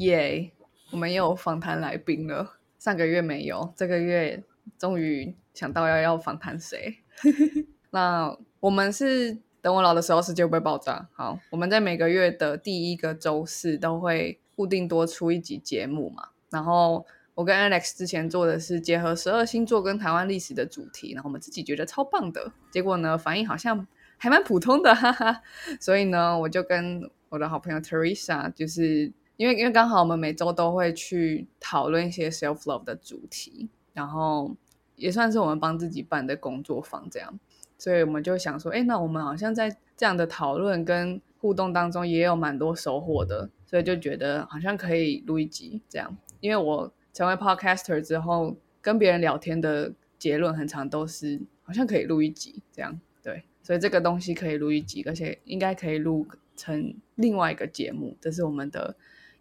[0.00, 0.50] 耶！
[0.90, 2.54] 我们又有访谈来宾了。
[2.78, 4.42] 上个月没有，这个月
[4.78, 6.96] 终于想到要要访谈谁。
[7.90, 11.06] 那我们是等我老的时候，世界会爆炸？
[11.12, 16.30] 好，我们在每个月的第一个周四都会固定多出一集节目嘛。
[16.48, 17.04] 然后
[17.34, 22.50] 我跟 Alex 之前做的是结合十二星座跟台湾历史的主题，然后我们自己觉得超棒的。
[22.70, 23.86] 结果呢，反应好像
[24.16, 25.42] 还蛮普通的，哈哈。
[25.78, 29.12] 所以呢，我就跟我的好朋友 Teresa 就是。
[29.40, 34.54] 因为因为刚好我们每周都会去讨论一些 self love 的主题，然后
[34.96, 37.40] 也算是我们帮自己办的工作坊这样，
[37.78, 46.14] 所以我们就想说，哎，那我们好像在这样的讨论跟互动当中也有蛮多收获的，所以就觉得好像可以录一集这样。
[46.40, 58.94] 因为我成为 podcaster 之后，跟别人聊天的结论很长都是好像可以录一集这样，对，所以这个东西可以录一集，而且应该可以录成另外一个节目，这是我们的。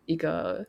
[0.10, 0.66] 一个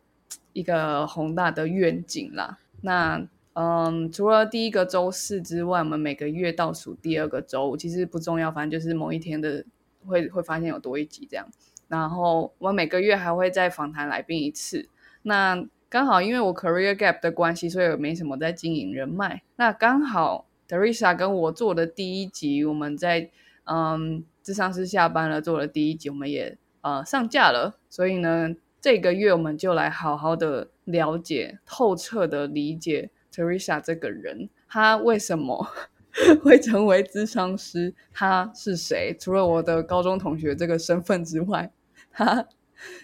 [0.53, 2.59] 一个宏大的愿景啦。
[2.83, 9.65] 那嗯，除了第一个周四之外，我们每个月倒数第二个周，其实不重要，反正就是某一天的
[10.07, 11.49] 会会发现有多一集这样。
[11.89, 14.89] 然后我们每个月还会再访谈来宾一次。
[15.23, 19.43] 那刚好因为我 career gap 的关系，所以我没什么在经营人脉。
[19.57, 23.31] 那刚好 Teresa 跟我做的第一集，我们在
[23.65, 27.79] 嗯智商师下班了做了第一集，我们也呃上架了。
[27.89, 28.55] 所以呢。
[28.81, 35.69] 这个月我们就来好好的了解、透彻的理解 Teresa 这个人，他为什么
[36.43, 37.95] 会成为咨商师？
[38.13, 39.15] 他是谁？
[39.21, 41.71] 除了我的高中同学这个身份之外，
[42.11, 42.47] 他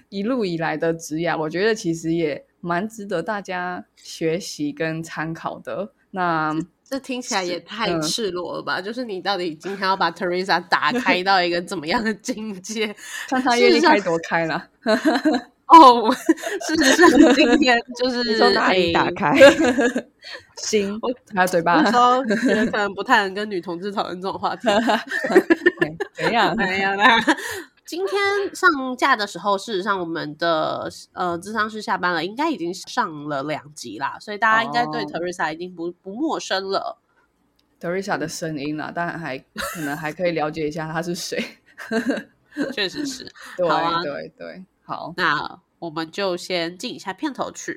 [0.08, 5.92] 一路以来的职业，我觉得其实也蛮值得大家学习跟参考的。
[6.12, 8.80] 那这听起来也太赤裸了吧？
[8.80, 12.96] 就是你到底今天要把 Teresa 打开到一个怎么样的境界？
[13.28, 14.68] 看他愿意开多开了。
[15.66, 19.32] 哦，事实上今天就 是从哪里打开
[20.58, 20.98] 行，
[21.34, 21.84] 还有嘴巴。
[21.90, 22.22] 说
[22.70, 24.68] 可能不太能跟女同志讨论这种话题。
[26.14, 26.56] 怎样？
[26.56, 26.96] 怎样？
[27.84, 28.18] 今天
[28.54, 36.98] 上架的时候，事实上我们的呃智商师下班了，应该已经上了两集啦，所以大家应该对 Teresa 已经不不陌生了。
[37.80, 41.44] Teresa 的声音啦，当然还可能还可以了解一下他是谁。
[42.72, 43.24] 确实是，
[43.56, 43.68] 对
[44.02, 44.64] 对对。
[44.88, 47.76] 好，那我们就先进一下片头曲。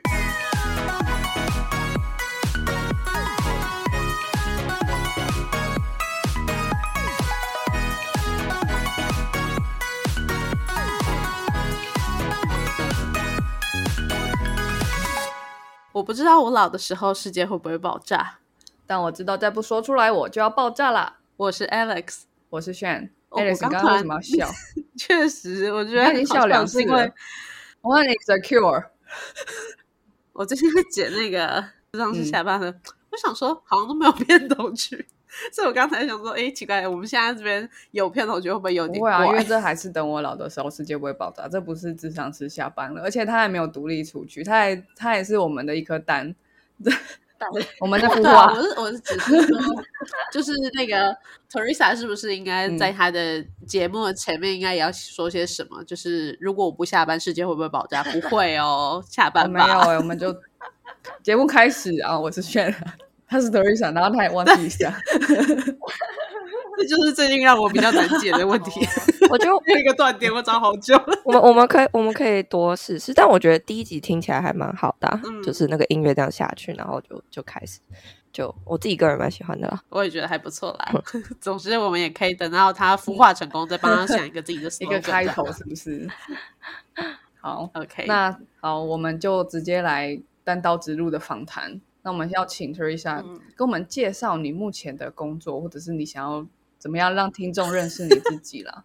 [15.92, 18.38] 我不知道我老的时候世界会不会爆炸，
[18.86, 21.16] 但我知道再不说出来我就要爆炸了。
[21.38, 22.72] 我是 Alex，我是
[23.30, 24.52] Shan，Alex 刚刚为什么要 笑？
[24.98, 27.12] 确实，我觉得你笑两次，因为
[27.82, 28.86] One is a cure。
[30.34, 31.64] 我最近在剪那个，
[31.98, 32.74] 上是下班了，
[33.12, 35.08] 我想说好像都没有片头曲，
[35.52, 39.10] 所以我刚才想说，哎，奇怪，我们现在这边有片头曲会不会有点会？
[39.10, 41.48] 啊，因为这还是等我老的时候，世界不会爆炸。
[41.48, 46.36] 这不是智商是下班了，而且他还没有独立出去，他还他也是我们的一颗蛋。
[47.80, 49.58] 我们 的孵化，我是我是只是说，
[50.32, 51.16] 就是那个
[51.52, 55.84] Teresa 是不是应该在他的节目的前面应该也要说些什么？
[55.84, 58.04] 就是如果我不下班，世界会不会爆炸？
[58.04, 60.36] 不会哦，下班没有哎，我们就
[61.24, 62.20] 节目开始啊！
[62.20, 62.74] 我是炫，
[63.28, 64.94] 他是 Teresa，然后他也忘记一下。
[66.78, 68.80] 这就是最近让我比较难解的问题。
[69.30, 70.96] 我就 那个断点，我找好久。
[71.24, 77.80] 我们我们可以我们可以多试试，但我觉得第一集听起来还蛮好的，就是那个音乐这样下去，然后就就开始，
[78.32, 79.82] 就我自己个人蛮喜欢的啦。
[79.90, 81.02] 我也觉得还不错啦。
[81.40, 86.08] 总之，我们也可以等到他孵化成功，再帮他想一个自己的一个开头，是不是？
[87.40, 88.06] 好，OK。
[88.08, 91.80] 那好，我们就直接来单刀直入的访谈。
[92.02, 93.22] 那我们要请 Teresa
[93.56, 96.46] 跟我们介绍你目前的工作，或者是你想要。
[96.80, 98.84] 怎么样让听众认识你自己了？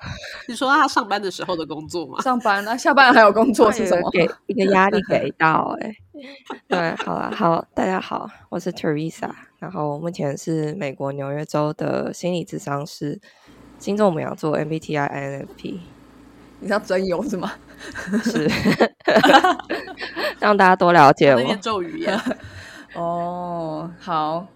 [0.48, 2.20] 你说他上班的时候的工作吗？
[2.20, 4.10] 上班那下班还有工作是什么？
[4.10, 5.94] 给一个压力给到哎。
[6.68, 13.20] 对，好了，好，大家好，我是 Teresa，然后目前是美国纽约州的心理咨商师，
[13.78, 15.80] 星座我们要做 MBTI INFP。
[16.60, 17.52] 你要真有是吗？
[18.22, 18.48] 是，
[20.38, 21.56] 让大家多了解我。
[21.56, 22.22] 咒语呀
[22.94, 24.46] 哦，好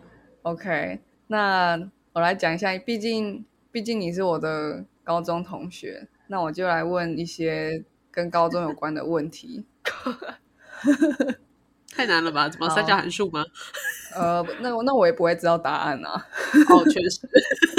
[0.43, 1.91] ，OK，那。
[2.19, 9.65] 我来讲一下，毕竟毕竟你是我的高中同学，那我就来问一些跟高中有关的问题。
[11.95, 12.49] 太难了吧？
[12.49, 13.45] 怎么三角函数吗？
[14.17, 16.27] 呃，那那我也不会知道答案啊。
[16.71, 17.21] 哦， 确实。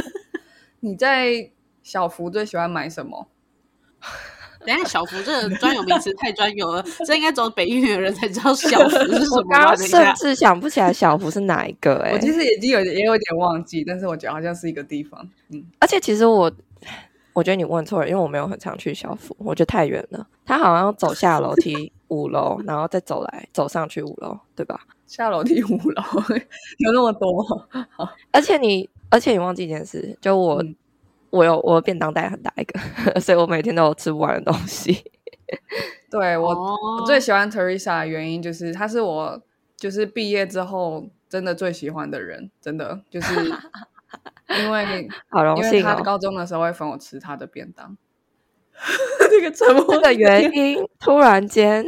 [0.79, 1.51] 你在
[1.83, 3.27] 小福最喜欢买什么？
[4.69, 9.75] 等一下小福这个专有名词太专有了，这应该只有北医的人才知道小福是什么？
[9.75, 15.27] 甚至想不起来小福是哪一个哎、我其实已经有也有点忘记，但是我觉得好像是一个地方。
[15.49, 16.51] 嗯，而且其实我
[17.33, 20.27] 我觉得你问错了，因为我没有很常去小福，我觉得太远了。
[20.45, 24.79] 他好像走下楼梯五楼，然后再走来走上去五楼，对吧？
[25.07, 26.03] 下楼梯五楼
[26.77, 27.67] 有那么多？
[28.31, 30.75] 而且你，而且你忘记一件事，就我、嗯
[31.31, 32.79] 我有我便当袋很大一个，
[33.21, 35.03] 所以我每天都有吃不完的东西。
[36.11, 39.41] 对我、哦我最喜欢 Teresa 的原因就是她是我
[39.77, 43.33] 就是毕业之后真的最喜欢的人，真的就是
[44.59, 45.93] 因为好荣因为幸哦！
[45.95, 47.95] 她高中的时候会分我吃她的便当。
[49.29, 51.85] 这个沉默的原因突然间，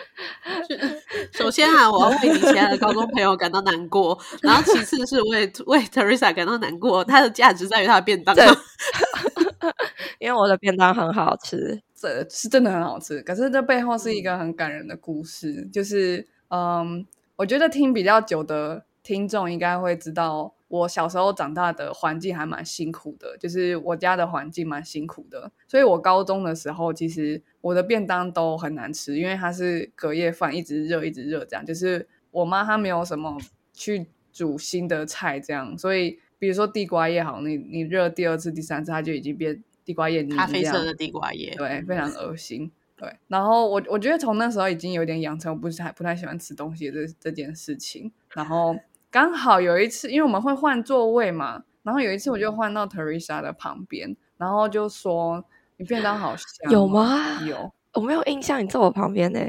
[1.32, 8.34] 首先啊，我要为你其他的高中朋友感到难过， 然后其次是为为 Teresa 感到难过，它的价值在于它的便当。
[10.18, 11.80] 因为我的便当很好吃。
[11.94, 17.06] 这是真的很好吃，可是这背后是一个很感人的故事，就是嗯，
[17.36, 33.36] 我觉得听比较久的听众应该会知道，我小时候长大的环境还蛮辛苦的，就是我家的环境蛮辛苦的，所以我高中的时候其实我的便当都很难吃，因为它是隔夜饭，一直热一直热，这样就是我妈她没有什么
[33.72, 42.70] 去煮新的菜，这样，所以比如说地瓜叶好，你你热第二次、第三次，它就已经变地瓜叶泥咖啡色的地瓜叶，对，非常恶心。
[42.96, 48.12] 对，然后我我觉得从那时候已经有点养成我不太不太喜欢吃东西的这这件事情。
[48.34, 48.76] 然后
[49.10, 55.44] 刚好有一次，因为我们会换座位嘛，然后有一次我就换到 Teresa 的旁边，然后就说
[55.78, 56.86] ：“你便当好香。”有？
[56.86, 57.40] 吗？
[57.46, 57.72] 有。
[57.94, 59.40] 我没有印象，你坐我旁边呢、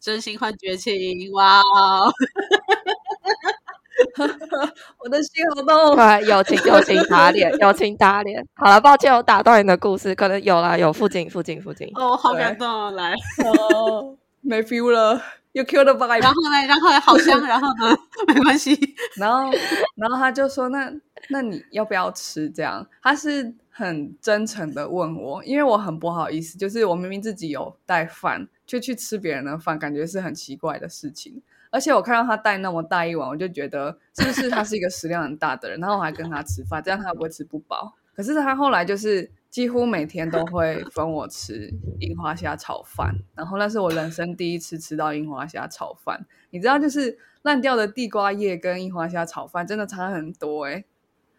[0.00, 2.10] 真心换绝情，哇哦！
[4.98, 5.96] 我的心好痛。
[5.96, 8.42] 对，友情友情打脸， 友情打脸。
[8.54, 11.90] 好了，抱歉，我打断你的故事，可能有啦，有附近附近附近。
[11.94, 13.14] 哦，好感动哦，来，
[13.44, 15.20] 哦，没 feel 了，
[15.54, 16.20] 又 kill the vibe。
[16.22, 17.96] 然后呢，然后呢，好香，然后呢，
[18.28, 18.78] 没关系，
[19.16, 19.50] 然后，
[19.96, 20.92] 然后他就说：“那
[21.30, 31.42] 那你要不要吃？”这样，他是很真诚的问我，因为我很不好意思，就是我明明自己有带饭，却去吃别人的饭，感觉是很奇怪的事情。
[31.70, 35.80] 而且我看到他带那么大一碗，我就觉得是不是他是一个食量很大的人？
[35.80, 37.92] 然后我还跟他吃饭，这样他不会吃不饱。
[38.14, 46.26] 可是他后来就是几乎每天都会分我吃樱花虾炒饭，然后那是我人生第一次吃到樱花虾炒饭。
[46.50, 50.84] 你知道，就是烂掉的地瓜叶跟樱花虾炒饭真的差很多哎、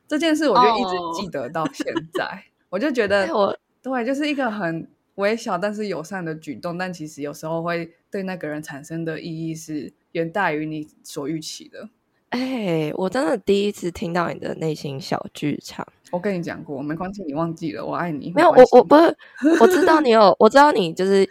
[0.08, 11.90] 这件事我就一直哦记得到现在，我就觉得哎我对，就是一个很微小但是友善的举动，但其实有时候会对那个人产生的意义是远大于你所预期的。
[12.36, 15.88] 哎、我真的第一次听到你的内心小剧场。
[16.12, 18.32] 我跟你讲过，没关系，你忘记了，我爱你。
[18.36, 19.18] 没有，我我不是，
[19.62, 21.28] 我知道你有，我知道你就是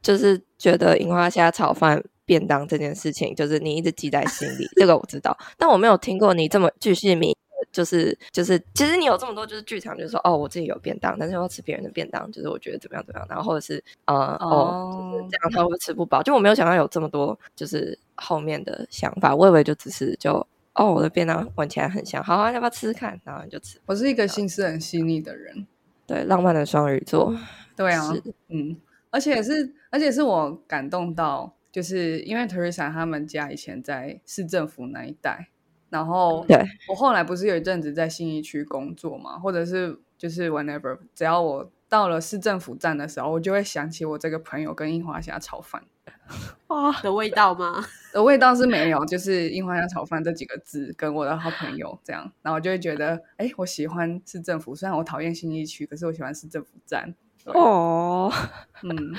[0.00, 5.36] 就是觉得樱花虾炒饭便当这件事情，就是你一直记在心里，这个我知道。
[5.58, 7.34] 但我没有听过你这么巨细靡，
[7.72, 16.22] 就是就是，其实你有这么多就是剧场，就是说哦，我自己有便当，但是要吃别人的便当，就是我觉得怎么样怎么样，然后或者是呃哦，就是哦这样他会吃不饱？
[16.22, 20.46] 就我没有想到有这么多就是后面的想法，我以为就只是就。
[20.76, 23.16] 哦，我的便当闻起来很香，好、啊，要不要吃吃看？
[23.22, 23.78] 然后你就吃。
[23.86, 25.64] 我是一个心思很细腻的人。
[26.04, 27.32] 对，浪漫的双鱼座，
[27.76, 28.12] 对啊，
[28.48, 28.76] 嗯，
[29.10, 35.50] 而且是而且是我感动到，就是因为 Teresa 他们家以前在市政府那一带，
[35.94, 45.84] 然后对我后来不是有一阵子在信义区工作嘛，或者是就是 whenever 只要我到了市政府站的时候，我就会想起我这个朋友跟樱花虾炒饭
[46.66, 47.86] 哇，的味道吗？
[48.12, 57.14] 的味道是没有，就是樱花虾炒饭这几个字跟我的好朋友这样，然后我就会觉得，哎，我喜欢市政府，虽然我讨厌信义区，可是我喜欢市政府站。
[57.44, 58.32] 哦，
[58.82, 59.14] 嗯，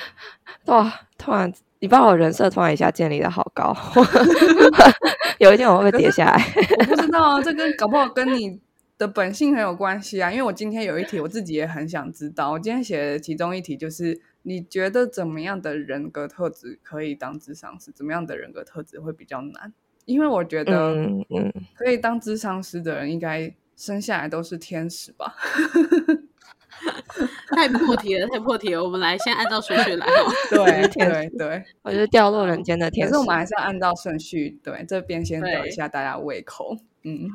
[0.66, 0.92] 哇！
[1.16, 3.72] 突然，你把我人设突然一下建立的好高，
[5.40, 6.42] 有一天我会不会跌下来？
[6.80, 8.60] 我不知道啊，这跟搞不好跟你
[8.98, 10.32] 的本性很有关系啊。
[10.32, 12.52] 因为我今天有一题，我自己也很想知道。
[12.52, 17.92] 我今天写的其中一题就是，你觉得怎么样的人格特质可以当智商师？
[17.92, 19.74] 怎么样的人格特质会比较难？
[20.06, 25.36] 因为我觉得嗯嗯，可以当智商师的人，应该生下来都是天使吧？
[27.56, 28.84] 太破题了，太破题了。
[28.84, 30.32] 我们来先按照顺序来哦。
[30.50, 31.64] 对对对。
[31.84, 33.26] 我觉得掉落人间的天使可是我。
[33.26, 36.78] 们还是要按照顺序，对这边先吊一下大家胃口。
[37.04, 37.30] 嗯，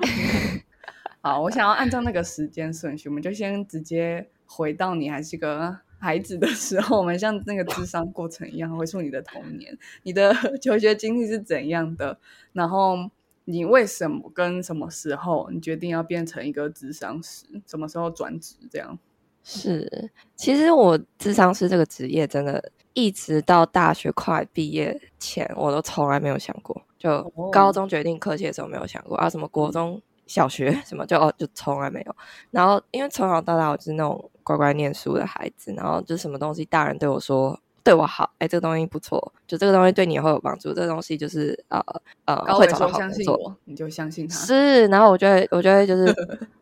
[1.23, 12.19] 好，我想要按照那个时间顺序，我们就先直接回到你还是个孩子的时候，我们像那个智商过程一样，回溯你的童年，你的求学经历是怎样的，
[12.53, 13.11] 然后
[13.45, 18.99] 你为什么跟什么时候你决定要变成一个智商师，什么时候转职这样？
[19.43, 26.81] 是，其实我智商师这个职业，真的一直到大学快毕业前，我都从来没有想过。
[26.99, 32.15] 就高中决定科系的时候没有想过啊，什么国中小学什么就哦，就从来没有。
[32.51, 41.83] 然后因为从小到大我是那种乖乖念书的孩子，然后就什么东西大人对我说对我好，哎，这个东西不错，就这个东西对你会有帮助，这个东西就是呃
[42.27, 44.37] 呃会找到好工作，你就相信他。
[44.37, 46.15] 是，然后我觉得我觉得就是。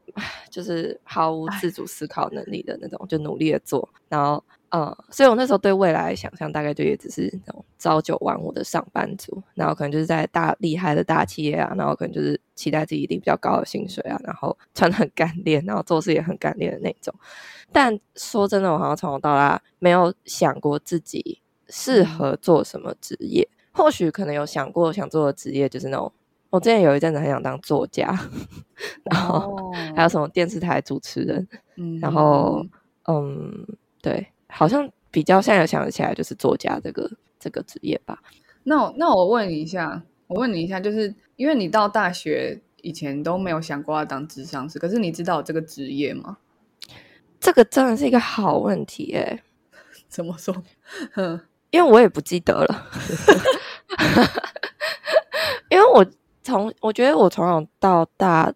[0.51, 17.15] 就是毫无自主思考能力的那种，就努力的做，然后，嗯，所以我那时候对未来想象，大概就也只是那种朝九晚五的上班族，然后可能就是在大厉害的大企业啊，然后可能就是期待自己一定比较高的薪水啊，然后穿的很干练，然后做事也很干练的那种。
[17.73, 26.13] 但说真的，我好像从头到大没有想过自己适合做什么职业，或许可能有想过想做的职业就是那种。
[26.50, 28.07] 我之前有一阵子很想当作家，
[29.05, 31.47] 然后还有什么电视台主持人，
[32.00, 32.64] 然后
[33.07, 33.67] 嗯，
[34.00, 38.19] 对，好像比较现在想得起来就是作家这个这个职业吧。
[38.64, 46.38] 那那我问你一下，我问你一下，就是因为你到大学以前都没有想过要当智商师，可是你知道这个职业吗？
[47.38, 49.43] 这个真的是一个好问题哎，
[50.09, 50.55] 怎么说？
[51.71, 52.87] 因为我也不记得了，
[55.69, 56.07] 因为我。
[56.49, 58.52] 从我觉得我从小到大，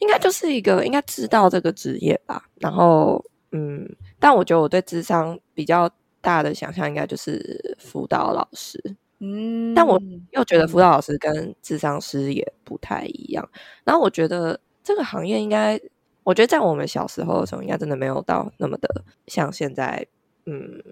[0.00, 2.44] 应该就是一个应该知道这个职业吧。
[2.56, 5.88] 然后，嗯，但我觉得我对智商比较
[6.20, 8.96] 大的想象，应该就是辅导老师。
[9.20, 10.00] 嗯，但我
[10.32, 13.48] 又觉得辅导老师跟智商师也不太一样。
[13.84, 15.80] 然后，我觉得这个行业应该，
[16.24, 20.06] 我觉得在我们小时候的时候，应该真的没有到那么的像现在，
[20.46, 20.82] 嗯，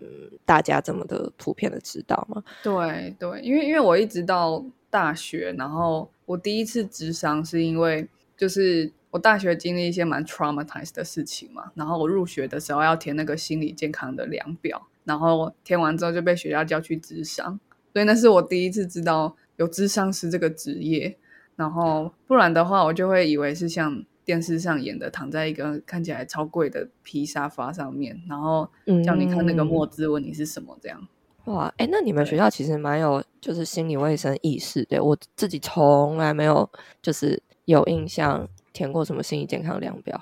[0.45, 2.45] 大家这么的普遍的知道嘛？
[2.63, 6.11] 对对，因为因为我一直到大学，然后。
[6.29, 17.59] 我第一次智商是因为，就是我大学经历一些蛮 traumatized 的事情嘛，然后我入学的时候要填那个心理健康的量表，然后填完之后就被学校叫去智商，
[17.95, 21.17] 所以那是我第一次知道有智商师这个职业，
[21.57, 28.69] 然后不然的话我就会以为是像电视上演的，躺在一个看起来超贵的皮沙发上面，然后
[29.03, 31.09] 叫你看那个墨汁问你是什么这样。
[31.47, 35.01] 哇，哎，那你们学校其实蛮有就是心理卫生意识对。
[35.01, 36.69] 我自己从来没有
[37.03, 40.21] 就是有印象填过什么心理健康量表，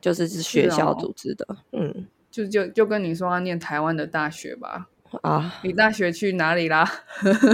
[0.00, 1.46] 就是是学校组织的。
[1.72, 4.88] 嗯，就就就跟你说要念台湾的大学吧。
[5.20, 6.90] 啊，你大学去哪里啦？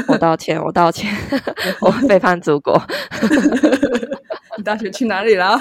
[0.07, 1.13] 我 道歉，我道歉，
[1.83, 2.81] 我背叛祖国。
[4.57, 5.59] 你大学去哪里啦？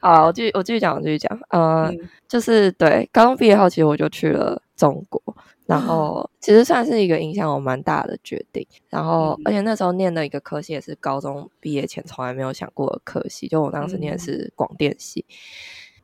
[0.00, 1.38] 好，我继续我继续讲，我继续讲。
[1.50, 1.92] 呃，
[2.28, 5.20] 就是对，高中毕业后，其实我就去了中国。
[5.66, 15.24] 然后其实算是一个影响我蛮大的决定，然后而且那时候念的一个科系也是高中毕业前从来没有想过的科系，就我当时念的是广电系，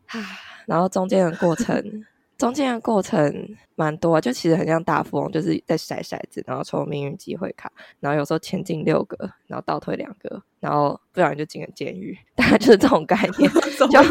[0.06, 0.18] 啊，
[0.64, 2.04] 然后中间的过程，
[2.38, 14.02] 中间的过程蛮多，啊就其实很像大富翁，就是在甩骰子，然后抽命运机会卡，然后有时候前进六个，然后倒退两个，然后不然就进了监狱， 大概就是这种概念， 就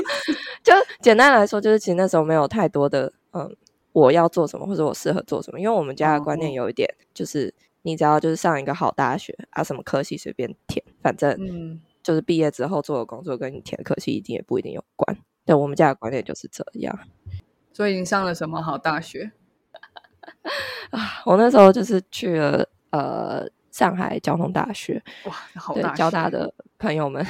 [0.61, 3.55] 就简单来说，就是其实那时候没有太多的嗯。
[3.91, 5.59] 我要做什么，或者我适合做什么？
[5.59, 15.17] 因为我们家的观念有一点，就是你只要就是上一个好大学啊，什么科系随便填，反正就是毕业之后做的工作跟你填的科系一定也不一定有关。
[15.45, 16.97] 对我们家的观念就是这样。
[17.73, 19.31] 所以你上了什么好大学
[20.91, 21.21] 啊？
[21.25, 25.01] 我那时候就是去了呃上海交通大学。
[25.25, 25.93] 哇，好大！
[25.95, 27.25] 交大的朋友们，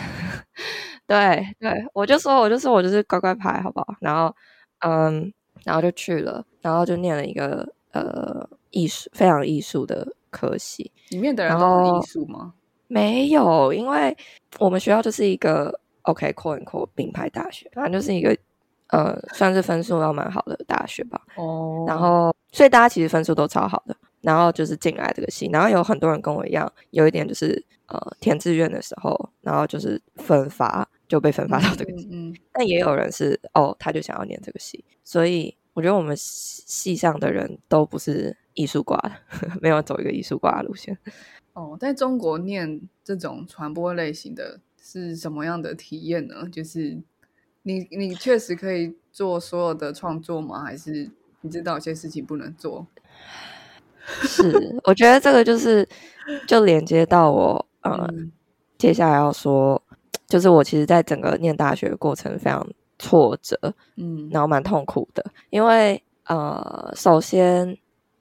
[1.08, 3.96] 对对，我就说，我就说我就是乖乖牌，好不好？
[4.02, 4.36] 然后
[4.80, 5.34] 嗯。
[5.66, 10.92] 然后就去了，然后就念了一个呃艺术非常艺术的科系。
[11.10, 12.54] 里面的人都是艺术吗？
[12.88, 14.16] 没有，因为
[14.58, 18.36] 我们学校就是一个 OK quote unquote 名牌大学，反正就是一个
[18.88, 21.22] 呃算是分数要蛮好的大学吧。
[21.36, 21.86] 哦。
[21.88, 30.88] 然后，所以大家其实分数都超好的，然后就是进来这个系，然后有很多人跟我一样，有一点就是呃填志愿的时候，然后就是分发。
[31.10, 39.12] 就被分发到这个系，但也有人是哦，他就想要念这个系，所以我觉得我们系上的人都不是艺术挂的，
[39.60, 40.96] 没有走一个艺术挂的路线。
[41.54, 46.48] 哦，在中国念这种传播类型的是什么样的体验呢？
[46.52, 47.02] 就是
[47.64, 50.64] 你你确实可以做所有的创作吗？
[50.64, 51.10] 还是
[51.42, 52.86] 你知道有些事情不能做？
[54.06, 55.90] 是，我觉得这个就是
[56.48, 58.08] 就连接到我呃
[58.78, 59.82] 接下来要说。
[60.30, 62.66] 就是我其实，在整个念大学的过程非常
[63.00, 63.58] 挫折，
[63.98, 67.76] 嗯，然后蛮痛苦的，因为呃，首先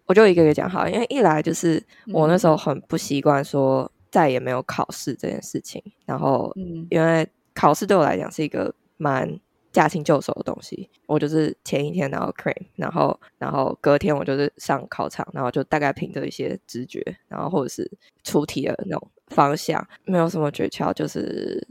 [0.06, 1.80] 我就一个一个讲好，因为一来就是
[2.12, 9.38] 我那时候很不习惯说再也没有考试这件事情，然后，嗯，因为考试对我来讲是一个蛮
[9.70, 10.88] 驾轻就熟的东西。
[11.06, 17.90] 我就是前一天然后 cream，然后然后隔天我就是上考场，然后就大概凭着一些直觉，然后或者是
[18.24, 21.66] 出题的那种方向，没有什么诀窍，就是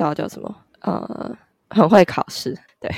[0.00, 1.36] 知道叫什么呃，
[1.68, 2.56] 很会考试。
[2.80, 2.90] 对，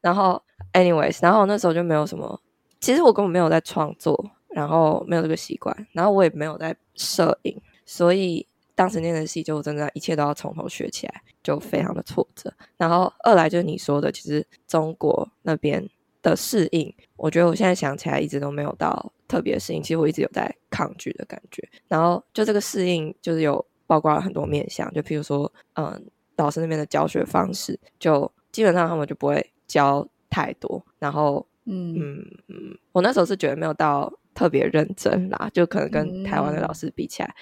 [0.00, 0.40] 然后
[0.72, 2.40] anyways，然后那时候就没有什么，
[2.80, 8.46] 其实我根本没有在创作，然后没有这个习惯，然后我也没有在摄影，所以
[8.76, 12.52] 当时念的戏就真的一切都要从头学起来，就非常的挫折。
[12.76, 15.84] 然后二来就是你说的，其实中国那边
[16.22, 21.68] 的适应，我觉得我现在想起来一直都没有到特别适应，其实我一直有在抗拒的感觉。
[21.88, 26.04] 然后就这个适应，就是有包括了很多面向，就譬如说，嗯，
[26.36, 28.30] 老师那边的教学方式就。
[28.54, 37.34] 基本上他们就不会教太多，然后嗯嗯，我那时候是觉得没有到特别认真啦，就可能跟台湾的老师比起来，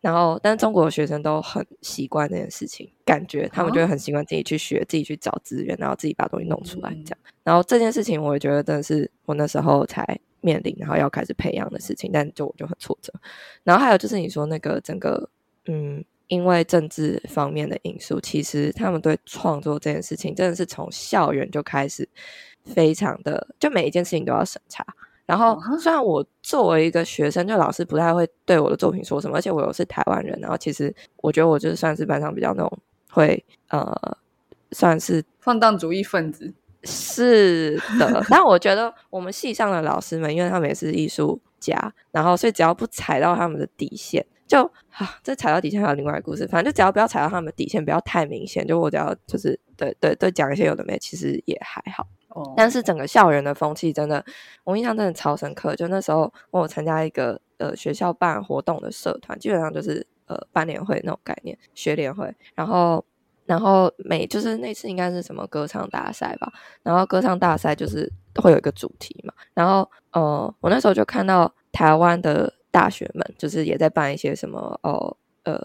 [0.00, 7.18] 然后但是中国的学生都很习惯这件事情，感觉他们就会很习惯自己去学，自己去找资源，然后自己把东西弄出来这样。
[7.42, 13.12] 然后这件事情，我也觉得真的是我那时候才面临，然后要开始培养的事情，但就我就很挫折。
[13.64, 15.28] 然后还有就是你说那个整个
[15.66, 16.02] 嗯。
[16.28, 22.08] 因为政治方面的因素，其实他们对创作这件事情真的是从校园就开始
[22.64, 24.84] 非常的，就每一件事情都要审查。
[25.26, 32.78] 然后虽然我作为一个学生，就老师不太会对我的作品说什么，而且我又是台湾人，然后其实我觉得我就是算是班上比较那种
[33.10, 34.16] 会呃，
[34.72, 36.52] 算是放荡主义分子。
[36.82, 44.24] 是的，但我觉得我们系上的老师们，因为他们也是艺术家，然后所以只要不踩到他们的底线。
[44.46, 46.46] 就啊，这踩到底线还有另外一个故事。
[46.46, 48.66] 反正就只要不要踩到他们的底线，不要太明显。
[48.66, 52.06] 就我只要就是对对对讲一些有的没，其实也还好。
[52.28, 52.52] 哦。
[52.56, 54.24] 但是整个校园的风气真的，
[54.62, 55.74] 我印象真的超深刻。
[55.74, 62.32] 就那时候我有参加一个呃学校办活动的社团，基本上就是呃班联会那种概念，学联会。
[62.54, 63.04] 然后
[63.46, 66.52] 然后每就是那次应该是什么歌唱大赛吧。
[66.82, 69.32] 然后歌唱大赛就是会有一个主题嘛。
[69.54, 72.52] 然后呃我那时候就看到台湾的。
[72.74, 75.56] 大学们就是也在办一些什么哦呃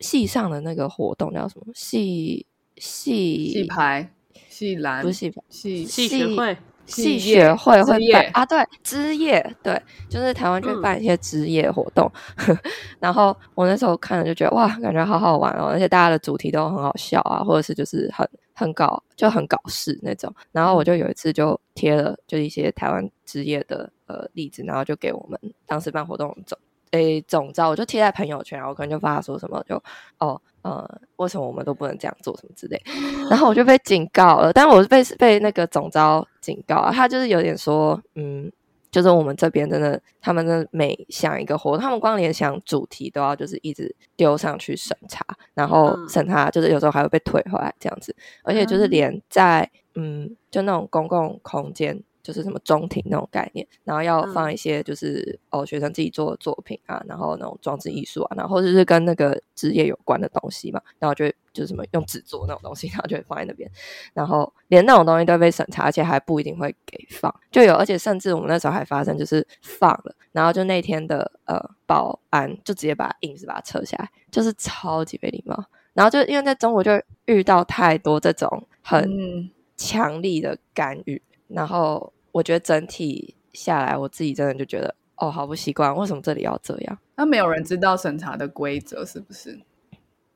[0.00, 1.66] 系上的那个活动叫什么？
[1.74, 2.46] 系
[2.78, 4.10] 系系排
[4.48, 12.10] 系篮不是系系系学会系学会会办啊对枝叶对就是台湾就办一些枝叶活动，
[12.98, 23.90] 然后我那时候看了就觉得哇感觉好好玩哦，而且大家的主题都很好笑啊，或者是就是很很搞就很搞事那种，然后我就有一次就贴了就一些台湾枝叶的。
[24.06, 26.58] 呃，例子，然后就给我们当时办活动总
[26.90, 29.82] 诶总招，我就贴在朋友圈，然后可能就发说什么，就
[30.18, 32.80] 哦呃，为什么我们都不能这样做什么之类，
[33.28, 38.50] 然后我就被警告了，但我是被被那个总招警告啊，他就是有点说，嗯，
[38.90, 48.14] 就是我们这边真的，他们的每想一个活动，他们光连想主题都要就是一直丢上去审查，然后审查就是有时候还会被退回来这样子，
[48.44, 52.02] 而且就是连在嗯，就那种公共空间。
[52.24, 63.70] 就是什么中庭那种概念，然后要放一些就是哦学生自己做的作品啊，然后那种装置艺术啊，然后或者是跟那个职业有关的东西嘛，然后就就是什么用纸做那种东西，然后就会放在那边，
[64.14, 76.90] 然后连那种东西都被审查，而且还不一定会给放，就有，而且甚至我们那时候还发生就是放了，然后就那天的呃保安就直接把硬是把它撤下来，就是超级没礼貌，然后就因为在中国就
[77.26, 81.20] 遇到太多这种很强力的干预。
[81.46, 86.98] 然后我觉得整体下来，我自己真的就觉得哦，好不习惯，为什么这里要这样？
[87.14, 89.60] 那没有人知道审查的规则是不是？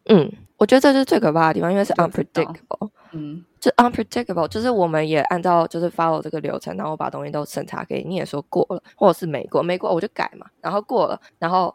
[0.05, 2.89] 嗯，我觉得这是最可怕的地方，因为是 unpredictable。
[3.11, 11.75] 嗯，就 unpredictable，就是我们也按照就是 follow 这个流程，然后把东西都审查给你，也说过了，或者是没过，没过我就改嘛，然后过了，然后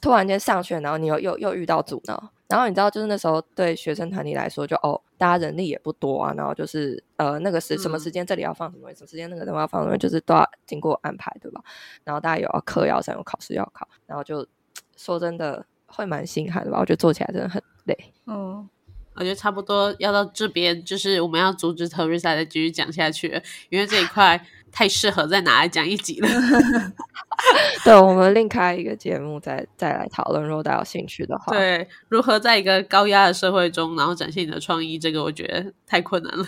[0.00, 2.30] 突然间上去，然后你又又又遇到阻挠。
[2.46, 11.62] 然后你知道，就是那时候对学生团体来说，就哦，大家人力也不多啊，然后就是呃，那个时什么时间这里要放什么，什么时间那个地方要放什么，就是都要经过安排，对吧？
[12.04, 14.46] 然后大家有要课要上，有考试要考，然后就
[14.96, 16.78] 说真的会蛮心寒的吧？
[16.78, 17.96] 我觉得做起来真的很累。
[18.26, 18.68] 嗯，
[19.14, 24.46] 我觉得差不多要到这边，就是我们要阻止特瑞莎再继续讲下去，因为这一块。
[24.74, 26.28] 太适合再拿来讲一集了。
[27.84, 30.42] 对，我们另开一个节目，再再来讨论。
[30.42, 36.44] 如果大家有兴趣的话，对，如何在一个高压的社会中，然后展现你的创意，这个我觉得太困难了。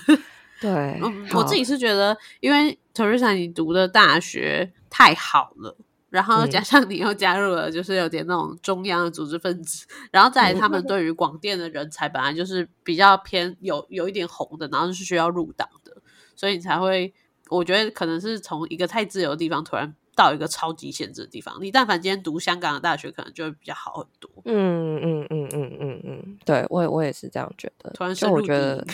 [0.61, 1.01] 对，
[1.35, 5.77] 我自己是觉得，因为 Teresa 你读的大学太好了，
[6.11, 15.93] 然后加上你又加入了，就是有点那种中央的组织分子， 然后再来他们对于广电的人才本来就是比较偏有有一点红的，然后是需要入党的，
[16.35, 17.13] 所以你才会。
[17.49, 21.57] 我觉得可能是从一个太自由的地方，突然到一个超级限制的地方。
[21.61, 24.31] 你但凡今天读香港的大学，可能就会比较好很多。
[24.45, 27.91] 嗯嗯嗯嗯嗯嗯，对我我也是这样觉得。
[27.91, 28.85] 突然，就我觉得，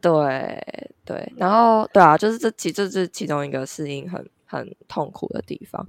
[0.00, 5.86] 对对，然后对啊，就是这其这是其中一个适应很很痛苦的地方。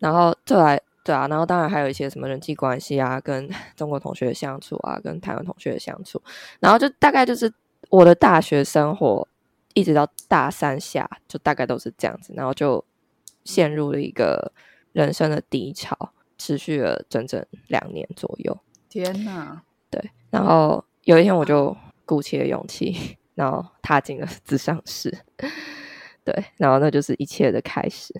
[0.00, 6.20] 然后再来对啊，然后当然还有一些什么人际关系啊，跟 中国同学的相处啊，跟台湾同学的相处，
[6.58, 7.52] 然后就大概就是
[7.90, 9.26] 我的大学生活
[9.76, 12.82] 一直到大三下，就大概都是这样子，然后就
[13.44, 14.50] 陷入了一个
[14.92, 18.58] 人生的低潮，持续了整整两年左右。
[18.88, 19.62] 天哪！
[19.90, 25.14] 对，然后有一天我就鼓起了勇气，然后踏进了自商室。
[26.24, 28.14] 对，然后那就是一切的开始。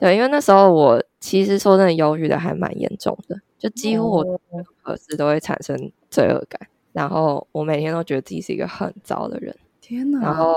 [0.00, 4.40] 对，因为那时候我其实说真的，忧郁的还蛮严重的，就几乎我
[4.82, 9.56] 何时都会产生罪恶感，然后我每天都觉得自己是一个很糟的人。
[9.82, 10.20] 天哪！
[10.20, 10.54] 然后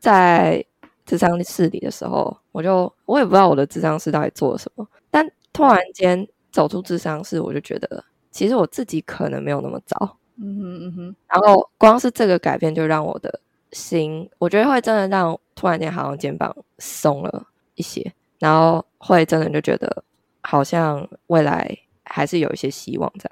[0.00, 0.64] 在
[1.06, 10.18] 智商室里的时候，我就我也不知道我的智商室到底做了什么，但突然间走出智商室，我就觉得其实我自己可能没有那么糟。
[10.36, 13.38] 嗯哼嗯哼，然后光是这个改变，就让我的
[13.70, 20.02] 心，我觉得会真的让突然间好像肩膀松了一些，然后会真的就觉得
[20.40, 23.30] 好像未来还是有一些希望在。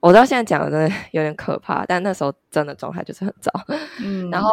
[0.00, 3.50] 我到现在讲的真的 有点可怕，但那时候真的状态就是很糟。
[4.00, 4.50] 嗯，然后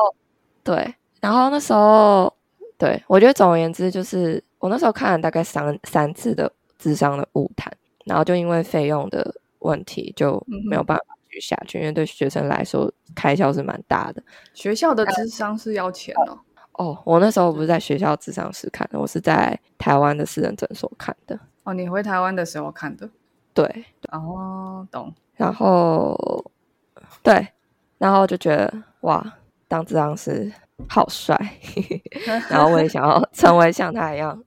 [0.64, 2.34] 对，然后那时候
[2.78, 7.72] 对我觉得总而言之，就是我那时候看了大概三三次的智商的误谈，
[8.06, 14.24] 然后就因为费用的问题就没有办法去下去，因为对学生来说开销是蛮大的。
[14.54, 16.40] 学校的智商是要钱哦。
[16.78, 21.40] 哦，我那时候不是在学校智商室看的，我是在台湾的私人诊所看的。
[21.64, 23.10] 哦，你回台湾的时候看的？
[23.54, 25.13] 对，哦，懂。
[25.36, 26.15] 然后
[27.22, 27.48] 对，
[27.98, 29.38] 然后就觉得哇，
[29.68, 30.52] 当智商师
[30.88, 31.38] 好帅，
[32.50, 34.41] 然后我也想要成为像他一样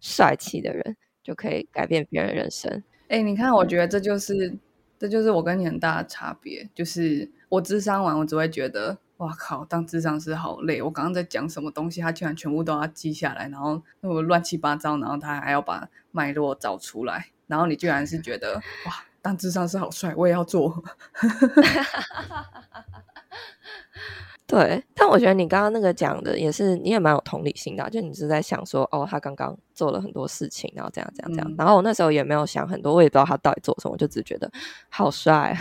[0.00, 2.82] 帅气的人，就可以改变别人人生。
[3.08, 4.58] 哎，你看，我觉得这就是
[4.98, 10.82] 这就是我跟你很大的差别，就是我智商完，我只会觉得哇靠，当智商师好累。
[10.82, 18.54] 我刚刚在讲什么东西，他居然全部都要记下来，然后那么乱七八糟，然后他还要把脉络找出来，然后你居然是觉得
[18.86, 19.04] 哇。
[19.24, 20.82] 当智商是好帅，我也要做。
[24.48, 27.88] 对，但我觉得你刚刚那个讲的也是，你也蛮有同理心的。
[27.88, 31.54] 就你是在想说，哦，他刚刚做了很多事情，然后这样这样这样。
[31.56, 34.50] 然后我那时候也没有想很多，我也不知道他到底做什么，我就只觉得
[34.88, 35.56] 好帅。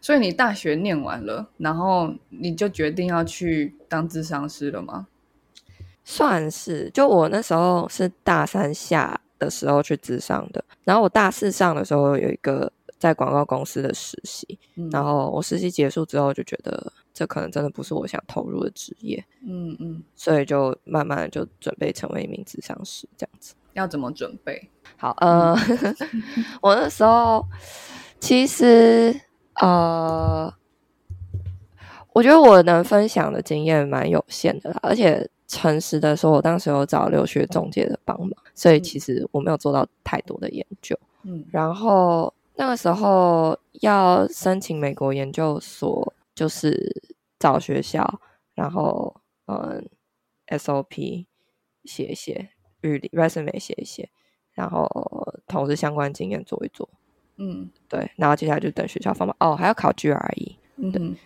[0.00, 5.06] 所以你大学念完了，然后你就决定要去当智商师了吗？
[6.02, 9.20] 算是，就我那时候是大三下。
[9.38, 14.58] 的时候去智商的，然后我大四上的时候有一个在广告公司的实习，
[14.90, 23.54] 然后我实习结束之后就觉得这可能真的不是我想投入的职业，嗯嗯，所以就慢慢就准备成为一名智商师这样子。
[23.74, 24.70] 要怎么准备？
[24.96, 25.56] 好，呃，
[26.62, 27.44] 我那时候
[28.20, 29.14] 其实
[29.60, 30.52] 呃，
[32.12, 35.28] 我觉得我能分享的经验蛮有限的啦，而且。
[35.46, 40.98] 诚实的说，我当时有找留学中介的帮忙，所以其实我没有做到太多的研究。
[41.24, 47.02] 嗯，然后那个时候要申请美国研究所，就是
[47.38, 48.20] 找学校，
[48.54, 49.86] 然后嗯
[50.48, 51.26] ，SOP
[51.84, 54.08] 写一写，日历 resume 写一写，
[54.52, 54.88] 然后
[55.46, 56.88] 同时相关经验做一做。
[57.36, 59.36] 嗯，对，然后接下来就等学校放榜。
[59.40, 60.56] 哦，还要考 GRE。
[60.76, 61.16] 嗯，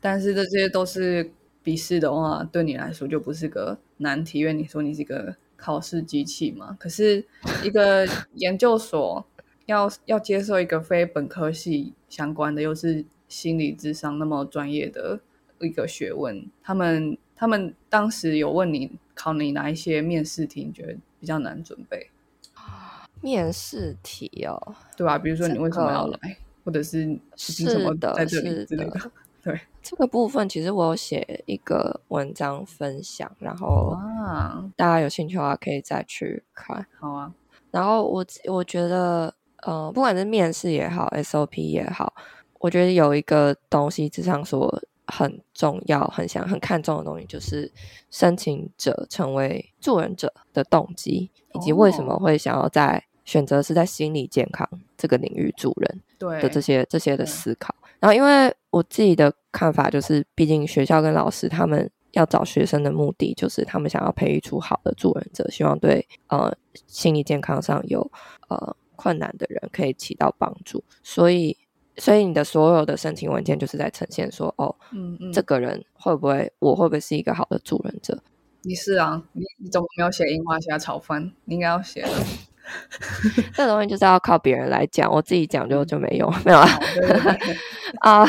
[0.00, 1.32] 但是这些都是。
[1.64, 6.76] 笔试的话，对你来说就不是个难题，因为你说你是一个考试机器嘛。
[6.78, 7.24] 可是
[7.62, 9.24] 一个 研究所
[9.64, 15.18] 要要接受一个非本科系相关的，又是心理智商那么专业的
[15.60, 22.10] 一个学问，他们他们当时有问你考你哪一些面试题，你觉得比较难准备？
[23.22, 25.18] 面试题哦，对吧？
[25.18, 29.10] 比如说你为什么要来，或者是凭什么在这里之类的。
[29.44, 29.60] 对。
[29.82, 33.94] 这个部分，其实我有写一个文章分享，然后
[34.74, 36.86] 大家有兴趣的话可以再去看。
[36.98, 37.30] 好啊，
[37.70, 42.14] 然后我我觉得，呃，不管是面试也好，SOP 也好，
[42.60, 47.70] 我觉得有一个东西，智商所很重要、很想、很看重的东西，就是
[48.10, 56.00] 申请者成为助人者的动机，以及为什么会想要在选择是在心理健康这个领域助人
[56.40, 57.74] 的这些这些的思考。
[58.00, 66.54] 然后，因为我自己的看法就是，毕竟学校跟老师他们要找学生的目的，就是他们想要培育出好的助人者，希望对呃
[66.86, 68.00] 心理健康上有
[68.48, 70.84] 呃困难的人可以起到帮助。
[71.02, 71.56] 所以，
[71.96, 78.22] 所以你的所有的申请文件就是在呈现说，哦，嗯嗯，这个人会不会，我会不会是一个好的助人者？
[78.62, 81.32] 你是啊，你你怎么没有写樱花虾炒饭？
[81.46, 82.10] 你应该要写的。
[83.54, 86.68] 这东西就是要靠别人来讲，我自己讲就就没用，没有啊
[88.00, 88.26] 啊，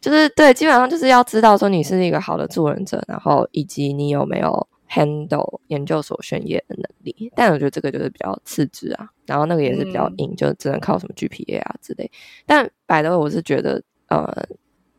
[0.00, 7.30] 就是对，基本上就是要知道说你是一个好的助人者，然后以及你有没有 handle 研究所宣业的能力。
[7.34, 12.10] 但我觉得这个就是比较次之啊，然后那个也是比较硬，就只能靠什么 GPA 啊之类。
[12.46, 14.32] 但摆的我是觉得，呃，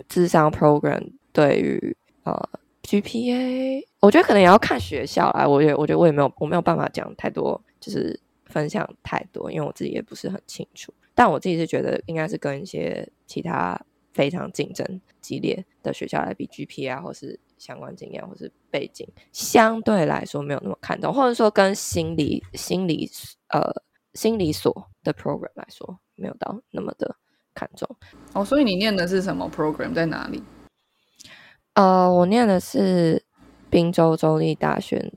[0.07, 1.01] 智商 program
[1.33, 2.49] 对于呃
[2.83, 5.47] GPA，我觉得可能也要看学校啊。
[5.47, 8.19] 我也我觉得我也没有我没有办法讲太多，就是
[8.55, 10.93] 分享太多，因为我自己也不是很清楚。
[11.13, 13.79] 但我自己是觉得应该是跟一些其他。
[14.15, 23.11] 非常竞争激烈的学校来比 GPA 或是相关经验或是背景，相对来说没有那么看重，或者说跟心理心理
[23.49, 23.59] 呃
[24.13, 27.13] 心理所的 program 来说没有到那么的
[27.53, 27.93] 看重。
[28.31, 30.41] 哦，所以你念的是什么 program 在哪里？
[31.73, 33.21] 呃，我念的是
[33.69, 35.11] 宾州州立大学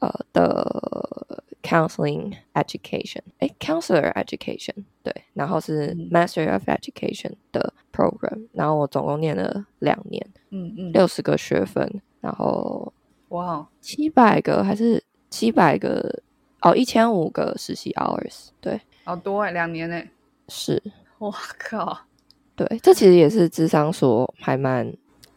[0.00, 1.42] 呃的。
[1.62, 12.92] Counseling education，哎，Counselor education，对，然后是 Master of Education 的 program，然后我总共念了两年，嗯嗯，六十个学分，然后
[13.28, 16.22] 哇，七百个还是七百个
[16.62, 20.10] 哦，一千五个实习 hours，对，好多哎，两年哎，
[20.48, 20.82] 是，
[21.18, 21.96] 我靠，
[22.56, 24.92] 对，这其实也是智商所还蛮。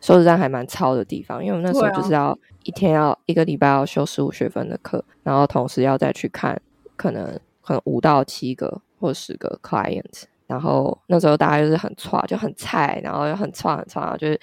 [0.05, 6.61] 收实在还蛮超的地方，因为我们那时候就是要一天要一个礼拜要修十五学分的课，然后同时要再去看
[6.95, 7.25] 可能
[7.63, 14.39] 可能五到七个或十个 client，然后那时候大家就是很差，就很菜，然后又很差很差，就是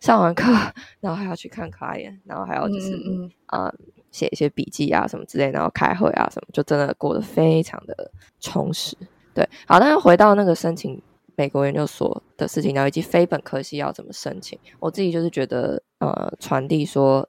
[0.00, 0.52] 上完课
[1.00, 2.96] 然后还要去看 client，然后还要就是
[3.46, 3.68] 啊
[4.12, 8.96] 写一些笔记啊什么之类，然后开会啊什么，就真的过得非常的充实。
[9.34, 11.02] 对，好，那回到那个申请。
[11.40, 17.26] 美国研究所的事情，然后以及非本科系要怎么申请，我自己就是觉得，呃，传递说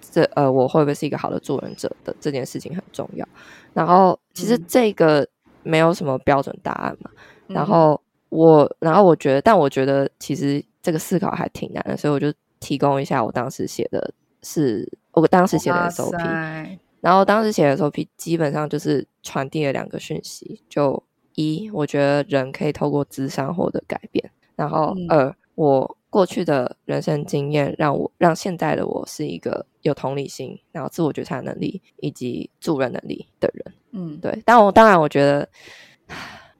[0.00, 3.28] 这呃我会不会是一个好的助人者的这件事情很重要。
[3.72, 5.26] 然后其实这个
[5.64, 7.10] 没有什么标准答案嘛。
[7.48, 16.78] 然后我，然后我觉得，但我觉得其实这个思考还挺难的，所以我就提供一下我当时写的是我当时写的 SOP。
[17.00, 21.02] 然后当时写的 SOP 基本上就是传递了两个讯息，就。
[21.34, 24.30] 一，我觉得人可以透过智商获得改变。
[24.54, 33.74] 然后二，我过去的人生经验让我让现在的我是一个有同理心，然后自我觉察能力以及助人能力的人。
[33.92, 34.42] 嗯，对。
[34.44, 35.48] 但我当然我觉得，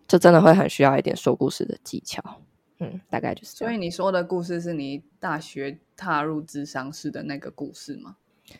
[0.08, 2.22] 就真的会很需要一点说故事的技巧。
[2.80, 3.50] 嗯，大概就是。
[3.56, 8.16] 所以你说的故事是你大学踏入智商室的那个故事吗？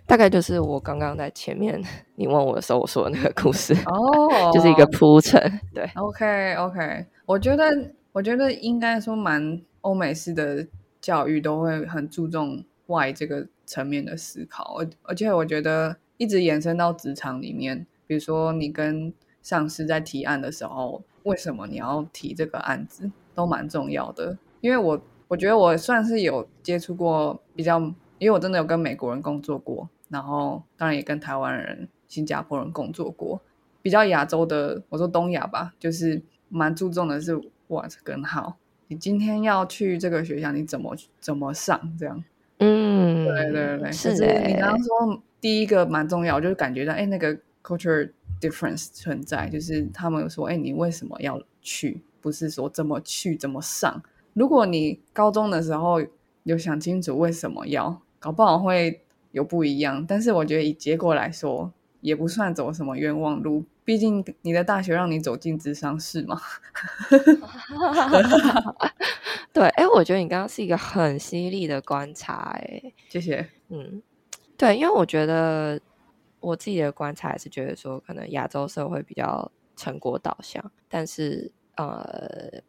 [0.07, 1.83] 大概就是我刚刚在前面
[2.15, 5.41] 你问我的时候我说的那个故事哦，就是一个铺陈。
[5.75, 7.65] 对，OK OK，我觉得
[8.13, 10.67] 我觉得应该说蛮欧美式的
[11.01, 24.39] 教育都会很注重外这个层面的思考，而而且我觉得一直延伸到职场里面，比如说你跟上司在提案的时候，为什么你要提这个案子，都蛮重要的。
[24.61, 27.93] 因为我我觉得我算是有接触过比较。
[28.23, 33.43] 因为我真的有跟美国人工作过，然后当然也跟台湾人、新加坡人工作过。
[33.83, 37.35] 比较亚洲的，我说东亚吧，就是蛮注重的是
[37.67, 38.53] what 跟 how。
[38.87, 41.97] 你今天要去这个学校，你怎么怎么上？
[41.99, 42.23] 这样，
[42.59, 52.01] 嗯，对对对，是你刚刚说第一个蛮重要，就是感觉到哎，那个 culture difference 存在，就是他们说哎，你为什么要去？
[52.21, 54.01] 不是说怎么去怎么上。
[54.33, 56.01] 如果你高中的时候
[56.45, 58.01] 有想清楚为什么要。
[58.23, 63.65] 搞不好会有不一样，但是我觉得以结果来说，也不算走什么冤枉路。
[63.85, 66.41] 毕竟你的大学让你走进智商室嘛。
[69.53, 73.45] 对，哎，我觉得你刚刚是一个很犀利的观察，哎，谢谢。
[73.71, 74.01] 嗯，
[74.57, 75.81] 对，因为我觉得
[76.39, 82.63] 我自己的观察是觉得说，可能亚洲社会比较成果导向，但是呃。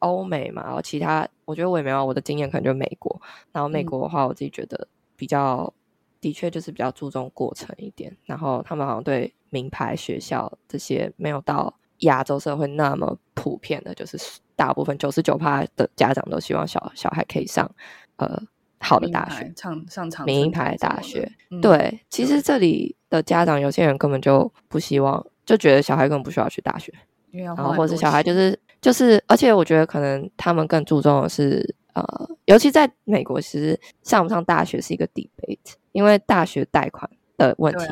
[0.00, 3.20] 欧美嘛，然后其他我觉得我也没有我的经验，可能就美国。
[3.52, 4.88] 然后美国的话，我自己觉得
[5.20, 5.70] 比较
[6.18, 8.16] 的确就是比较注重过程一点。
[8.24, 14.16] 然后他们好像对名牌学校这些没有到亚洲社会那么普遍的，就是
[14.56, 17.70] 大部分九十九趴的家长都希望小小孩可以上
[18.16, 18.42] 呃
[18.78, 21.30] 好的大学，上上长名牌大学。
[21.60, 26.90] 对，其实这里的家长有些人根本就不希望，就觉得小孩根本不需要去大学，
[27.30, 28.58] 然后或者小孩就是。
[28.80, 37.84] 就是，而且我觉得可能他们更注重的是，呃，尤其在美国，其实上不上大学是一个 debate，因为大学贷款的问题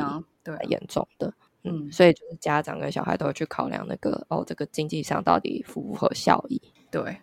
[0.43, 1.33] 对严重的，
[1.63, 6.61] 嗯，所以就是家长跟小孩都会去考量那个哦，这个经济上到底符不符合效益？
[6.89, 7.17] 对，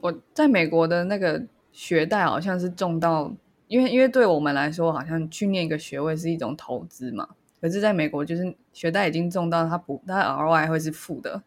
[0.00, 3.32] 我在美国的那个学贷好像是重到，
[3.66, 7.28] 因为因为对我们来说，好像去念一个学位是一种投资嘛，
[7.60, 11.42] 可是在美国就是学贷已经重到它不，它 ROI 会是负的，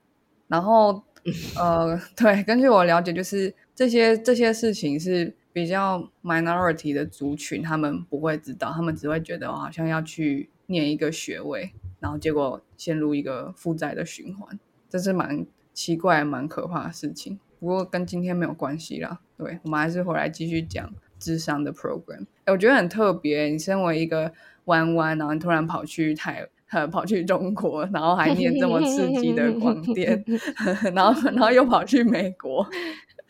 [0.48, 1.02] 然后。
[1.56, 17.40] 呃，对，根据我了解，就是这些这些事情是比较 minority 的族群，他们不会知道，他们只会觉得我好像要去念一个学位，然后结果陷入一个负债的循环，这是蛮奇怪、蛮可怕的事情。
[17.60, 22.28] 不过跟今天没有关系啦，对我们还是回来继续讲智商的 program。
[22.46, 24.32] 哎，我觉得很特别，你身为一个
[24.66, 26.48] 弯弯，然后突然跑去台。
[26.90, 30.24] 跑去中国，然后还念这么刺激的广电，
[30.96, 32.66] 然后然后又跑去美国。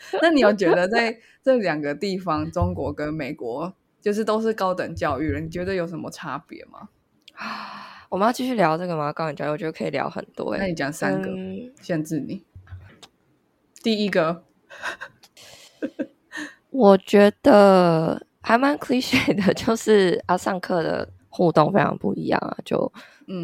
[0.21, 5.39] 那你有觉得在这两个地方，中国跟美国，就是都是高等教育了？
[5.39, 6.89] 你觉得有什么差别吗？
[8.09, 9.13] 我们要继续聊这个吗？
[9.13, 10.57] 高等教育，我觉得可以聊很多。
[10.57, 11.29] 那你讲三个，
[11.81, 12.43] 限制你。
[13.83, 14.43] 第一个，
[16.69, 22.91] 我觉得还蛮 cliche 的，就是啊，上课的互动非常不一样啊，就。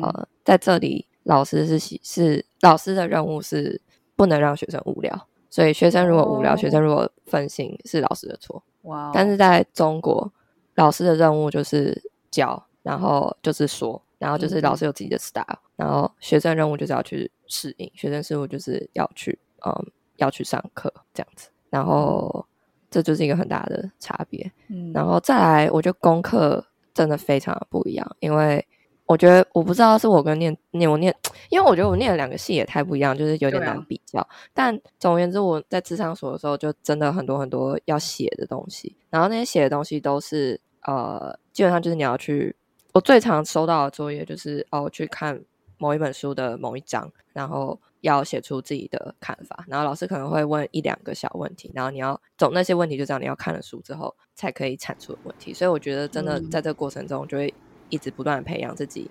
[0.01, 3.81] 呃，在这里，老师是是老师的任务是
[4.17, 8.61] 不能让学生无聊，所以学生如果无聊，学生如果分心，是老师的错。
[8.83, 9.09] 哇！
[9.11, 10.31] 但是在中国，
[10.75, 19.73] 老师的任务就是教，然后就是说，然后就是老师有自己的 style，然后学生任务就是要去适应，学生事务就是要去嗯
[20.17, 22.45] 要去上课这样子，然后
[22.91, 24.51] 这就是一个很大的差别。
[24.67, 28.63] 嗯，然后再来，我觉得功课真的非常的不一样，因为。
[29.07, 31.15] 我觉得我不知道是我跟念念我念，
[31.49, 34.27] 因为我觉得我念了两个系也太不一样，就是有点难比较。
[34.53, 42.55] 但总而言之，我在智商所的时候，就真的很多很多要写的东西，然后那些写的东西都是呃，基本上就是你要去。
[42.93, 45.39] 我最常收到的作业就是哦，去看
[45.77, 49.63] 某一本书的某一章，然后要写出自己的看法。
[49.67, 55.53] 然后老师可能会问一两个小问题，然后你要总那些问题，就这样你要看了书之后才可以产出的问题。
[55.53, 57.53] 所以我觉得真的在这个过程中就会。
[57.89, 59.09] 一直不断培养自己，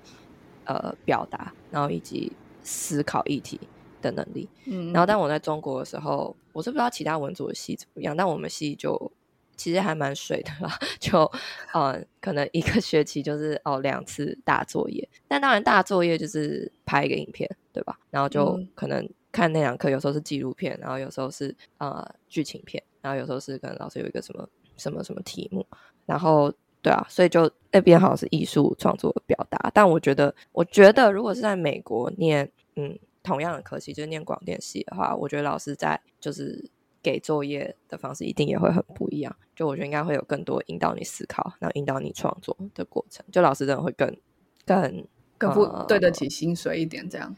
[0.65, 3.61] 呃，表达，然后以及思考议题
[4.03, 4.49] 的能力。
[4.67, 9.11] 嗯，然后，但我在中国的时候，我是不知道其他文组的系怎么样，但我们系就
[9.57, 10.79] 其实还蛮水的啦。
[11.01, 11.31] 就，
[11.73, 17.99] 呃，可能一个学期就是哦两次大作业，但当然大作业就是拍一个影片，对吧？
[18.11, 25.65] 然后就可能看那两课，有时候是纪录片，然后有时候是呃剧情片，然后有时候是可能老师有一个什么什么什么题目，
[26.05, 26.53] 然后。
[26.87, 36.71] 对啊，所以就那边好像是艺术创作表达，但我觉得，我觉得如果是在美国念，嗯，同样的科系，就是念广电系的话，我觉得老师在就是
[37.03, 39.35] 给作业的方式一定也会很不一样。
[39.57, 43.27] 就我觉得应该会有更多引导你思考，然后引导你创作的过程。
[43.33, 44.17] 就老师真的会更
[44.65, 45.05] 更
[45.37, 47.35] 更不对得起薪水一点，这样。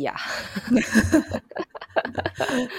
[0.00, 0.16] 呀，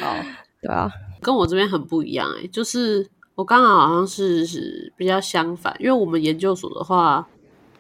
[0.01, 0.17] 好，
[0.61, 3.09] 对啊，跟我这边很不一样哎，就是。
[3.37, 7.27] 我刚好好像是是比较相反，因为我们研究所的话，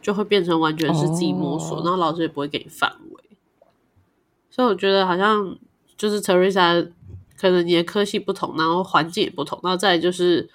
[0.03, 3.23] 就会变成完全是自己摸索，然后老师也不会给你范围，
[4.51, 5.57] 所以我觉得好像
[5.97, 6.87] 就是 Teresa，
[7.35, 10.47] 可能你的科系不同，然后环境也不同，然后再就是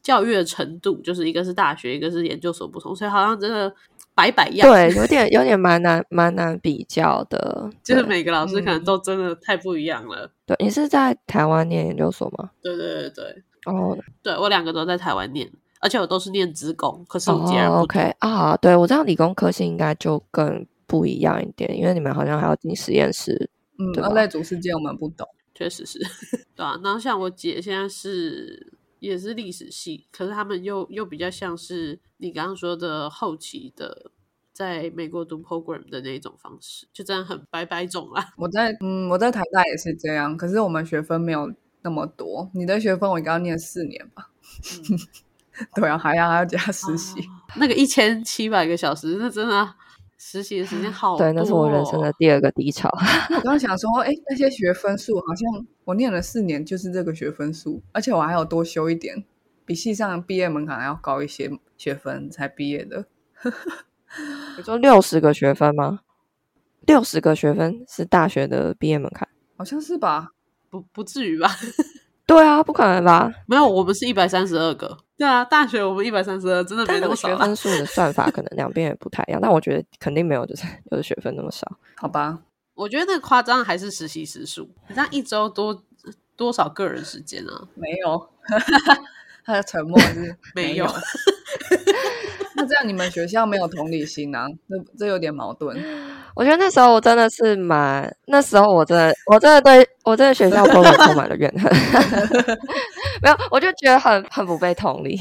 [0.00, 3.70] 教育的程度，就是一个是大学，一个是研究所不同，所以好像真的
[4.14, 10.30] 百百样，对，有点有点蛮难蛮难比较的， 就是每个老师可能都真的太不一样了。
[10.46, 12.48] 对你是在台湾念研究所吗？
[12.62, 13.42] 对对对对。
[13.66, 18.56] 哦，对我两个都在台湾念，而且我都是念职工，可是我截然不 OK 啊。
[18.56, 23.50] 对我知道理工科系应该就更不一样一点，因为你们好像还要进实验室。
[23.78, 25.98] 嗯，人类主世界我们不懂，确实是，
[26.56, 26.78] 对啊。
[26.82, 34.10] 然后像我姐现在是也是历史系，可是他们又又比较像是你刚刚说的后期的，
[34.52, 38.32] 在美国读 program 的那一种方式，就这样很白白种啦。
[38.36, 41.52] 我在嗯，我在台大也是这样，可是我们学分没有。
[41.82, 44.30] 那么多，你的学分我应该要念四年吧？
[45.74, 47.20] 对啊，还要还要加实习，
[47.56, 49.74] 那个一千七百个小时，那真的
[50.16, 51.18] 实习的时间好。
[51.18, 52.88] 对，那是我人生的第二个低潮。
[53.34, 59.24] 我刚想说，哎，那些学分数好像我念了四年就是这个学分数，而且我还要多修一点，
[59.64, 63.06] 比系上毕业门槛还要高一些学分才毕业的。
[64.56, 66.00] 你说六十个学分吗？
[66.86, 70.30] 六十个学分是大学的毕业门槛，好像是吧？
[70.70, 71.48] 不不至于吧？
[72.26, 73.32] 对啊，不可能吧？
[73.46, 74.96] 没有，我们是一百三十二个。
[75.16, 77.28] 对啊，大学我们一百三十二，真的没那么少。
[77.28, 81.66] 学分数的算法可能两边也不太一样，但我觉得肯定没有，就是有的学分那么少。
[81.96, 82.38] 好吧，
[82.74, 84.68] 我觉得那夸张还是实习时数。
[84.88, 85.82] 你像一周多
[86.36, 87.66] 多少个人时间啊？
[87.74, 88.28] 没有，
[89.48, 90.86] 他的沉默是 没有。
[92.54, 94.46] 那这样你们学校没有同理心啊？
[94.68, 95.74] 这这有点矛盾。
[96.34, 100.82] 我觉得那时候我真的是蛮，那时候我真的，我真的对我真的学校充
[101.16, 101.72] 满了怨恨。
[103.22, 105.18] 没有，我就觉得很很不被同理。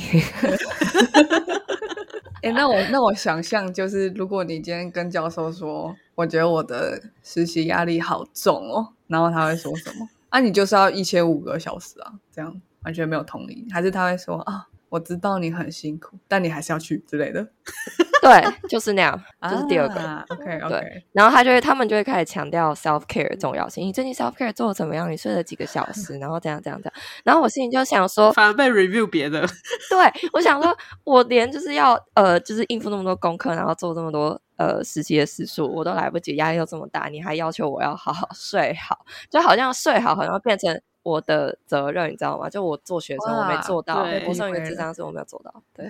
[2.41, 10.09] 哎，那我那我想象就是，如果你今天跟教授说，我觉得我的实习压力好重哦，然后他会说什么？
[10.29, 12.61] 啊，你就是要一千五个小时啊，这样。
[12.87, 17.45] 完全没有同理，还是他会说啊，我知道你很辛苦，但你还是要去之类的。
[18.23, 19.21] 对，就是那样，
[19.51, 19.99] 就是第二个。
[19.99, 23.85] 啊 OK OK，然后他就会，他们就会开始强调 self care 的重要性。
[23.85, 25.11] 你最近 self care 做的怎么样？
[25.11, 26.17] 你睡了几个小时？
[26.17, 26.93] 然后这样这样这样。
[27.25, 29.45] 然后我心里就想说，反而被 review 别的。
[29.89, 42.49] 对我想说，我连就是要呃，就是应付那么多功课，然后做这么多呃实习的时数，我都来不及，压力又这么大，你还要求我要好好睡好，就好像睡好好像变成我的责任，你知道吗？
[42.49, 45.87] 就我做学生，我没做到，对我上一个智商是我没有做到，对。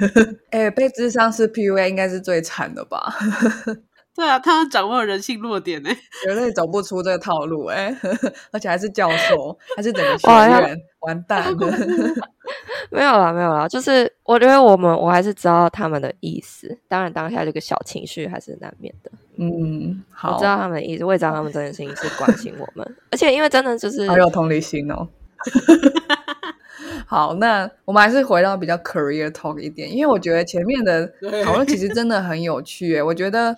[0.50, 3.14] 哎、被智商是 PUA 应该是最惨的吧？
[4.14, 5.90] 对啊，他掌握人性弱点呢。
[6.24, 7.94] 绝对走不出这个套路哎、
[8.52, 11.56] 而且还是教授，还是整个学哇要院，完蛋了。
[12.90, 19.10] 没有啦，没有啦，就是我觉得我们我还是知道他们的意思，当然当下这个小情绪还是难免的。
[19.36, 25.08] 嗯，我好知，道他们的意思，我也知道他们真心是关心我们，而且因为真的就是好有同理心哦。
[27.06, 31.06] 好，那我们还是回到比较 career talk 一点，因为我觉得前面的
[31.44, 33.02] 讨论其实真的很有趣诶。
[33.02, 33.56] 我觉得很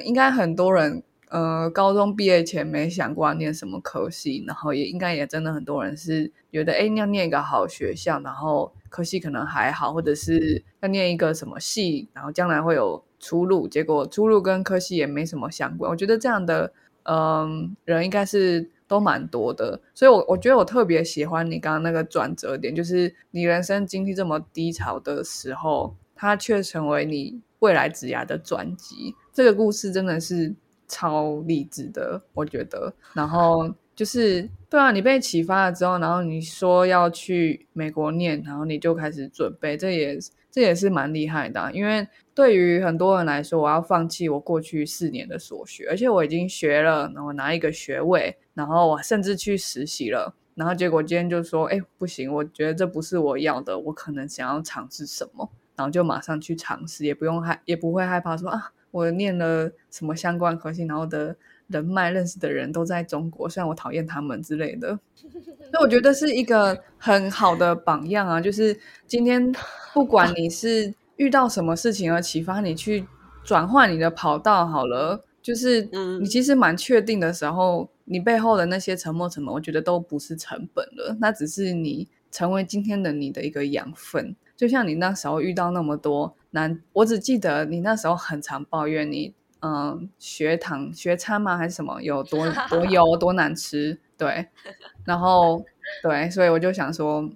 [0.00, 15.90] 应该很多人，呃，高中毕业前没想过要念什么科系，然后也应该也真的很多人是觉得，哎，要念一个好学校，然后科系可能还好，或者是要念一个什么系，然后将来会有出路，结果出路跟科系也没什么相关。
[15.90, 16.72] 我觉得这样的，
[17.04, 29.14] 嗯、人应该是都蛮多的，所以我我觉得我特别喜欢你刚刚那个转折点，就是你人生经历这么低潮的时候，它却成为你未来职涯的转机。
[29.34, 30.54] 这个故事真的是
[30.88, 32.94] 超励志的，我觉得。
[33.12, 40.18] 然后就是对啊，你被启发了之后，然后你说要去美国念，然后你就开始准备，这也
[40.50, 50.32] 这也是蛮厉害的、因为对于很多人来说，我要放弃我过去四年的所学，而且我已经学了，然后拿一个学位，然后我甚至去实习了。
[50.54, 61.34] 然后结果今天就说，哎，不行，我觉得这不是我要的，我可能想要尝试什么，然后就马上去尝试，也不用害，也不会害怕说啊，我念了什么相关科系，然后的
[61.66, 64.96] 人脉认识的人都在中国，虽然我讨厌他们之类的。
[65.16, 69.52] 所以我觉得是一个很好的榜样啊，就是今天
[69.92, 73.04] 不管你是遇到什么事情而启发你去
[73.42, 84.36] 转换你的跑道好了，就是嗯你其实蛮确定的时候，你背后的那些沉没成本，我觉得都不是成本了，那只是你成为今天的你的一个养分。
[84.56, 91.56] 就像你那时候遇到那么多难，我只记得你那时候很常抱怨你，嗯，学堂学餐吗？
[91.56, 92.00] 还是什么？
[92.00, 94.48] 有多 多油多难吃，对，
[95.04, 95.64] 然后
[96.02, 97.28] 对，所以我就想说，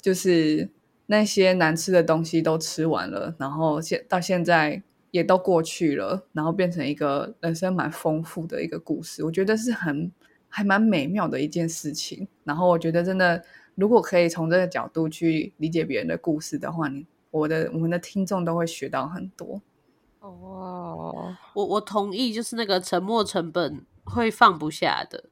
[0.00, 0.70] 就是
[1.06, 10.10] 那些难吃的东西都吃完了，然后现到现在也都过去了，然后变成一个人生蛮丰富的一个故事，我觉得是很
[10.48, 12.26] 还蛮美妙的一件事情。
[12.44, 13.44] 然后我觉得真的，
[13.74, 19.60] 如果可以从这个角度去理解别人的故事的话，你我的我们的听众都会学到很多。
[20.20, 25.24] 哦，我我同意，就是那个沉没成本会放不下的。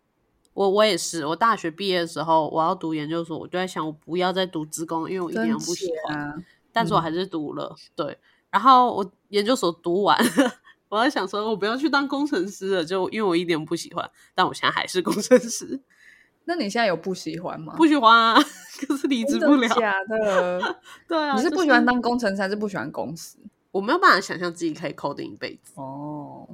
[0.53, 6.19] 我我也是，我大学毕业的时候，我要读研究所，我就在想，我不要再读职工，因为我一点都不喜欢。
[6.19, 6.35] 啊，
[6.73, 8.19] 但是我还是读了，对。
[8.51, 10.19] 然后我研究所读完，
[10.91, 14.11] 我在想说，我不要去当工程师了，就因为我一点都不喜欢。
[14.35, 15.81] 但我现在还是工程师，
[16.51, 17.75] 那你现在有不喜欢吗？
[17.77, 18.35] 不喜欢啊，
[18.85, 19.61] 可是离职不了。
[19.61, 20.77] 真的假的？
[21.07, 23.39] 对啊，你是不喜欢当工程师，还是不喜欢公司？
[23.71, 25.75] 我没有办法想象自己可以 coding 一辈子。
[25.77, 26.49] 哦，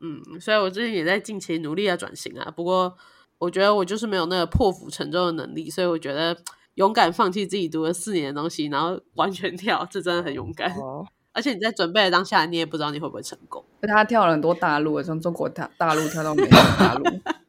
[0.00, 2.50] 嗯，所以我最近也在近期努力的转型啊。
[2.56, 2.96] 不过
[3.38, 6.36] 我觉得我就是没有那个破釜沉舟的能力，所以我觉得
[6.74, 10.72] 勇敢放弃自己读了四年的东西，然后完全跳，这真的很勇敢。
[10.72, 13.64] 哦，而且你在准备的当下，你也不知道你会不会成功。
[13.82, 17.04] 他跳了很多大陆，从中国大大陆跳到美国大陆，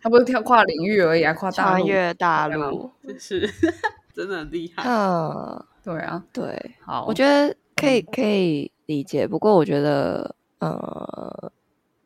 [0.00, 1.78] 他不是跳跨领域而已，啊跨大陆。
[1.78, 3.48] 穿越大陆， 就是
[4.14, 4.82] 真的很厉害。
[4.86, 11.52] 嗯，对啊，对，好，我觉得可以可以理解，不过我觉得，呃，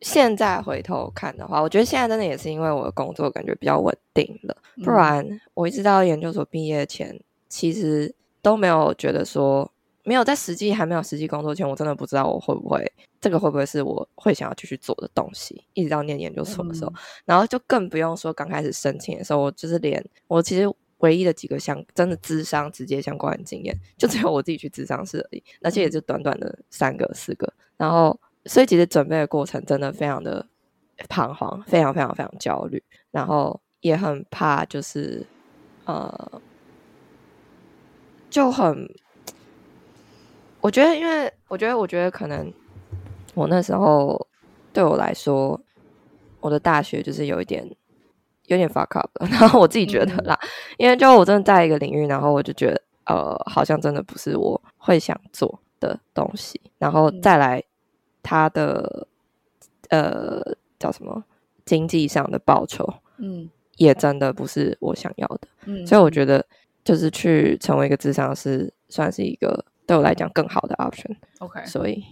[0.01, 9.71] 现在回头看的话，我觉得现在真的也是因为我的工作感觉比较稳定了，不嗯然我一直到研究所毕业前，其实都没有觉得说，
[10.03, 12.85] 没有在实际还没有实际工作前，我真的不知道我会不会
[13.21, 16.95] 这个会不会是我会想要继续做的东西，一直到念研究所的时候，嗯
[17.25, 30.45] 然后就更不用说刚开始申请的时候，我就是连我其实唯一的几个相真的智商直接相关的经验，就只有我自己去智商室而已，而且也就短短的三个四个，然后所以其实准备的过程真的非常的
[31.07, 35.25] 彷徨，非常非常非常焦虑，然后也很怕就是
[35.85, 36.41] 呃
[38.29, 38.93] 就很。
[40.63, 42.51] 我觉得，因为我觉得，我觉得可能
[43.33, 44.25] 我那时候
[44.71, 45.59] 对我来说，
[46.39, 47.69] 我的大学就是有一点
[48.45, 49.27] 有点 fuck up 了。
[49.29, 50.39] 然后我自己觉得啦，
[50.77, 56.61] 因为就我真的在一个领域，然后我就觉得呃，好像真的不是我会想做的东西。
[56.77, 57.61] 然后再来
[58.21, 59.05] 他的
[59.89, 60.41] 呃
[60.79, 61.21] 叫什么
[61.65, 62.87] 经济上的报酬，
[63.17, 65.41] 嗯也真的不是我想要的。
[65.65, 66.45] 嗯，所以我觉得
[66.85, 71.15] 就是去成为一个智商是，算是一个对我来讲更好的 option。
[71.39, 72.03] OK，所以，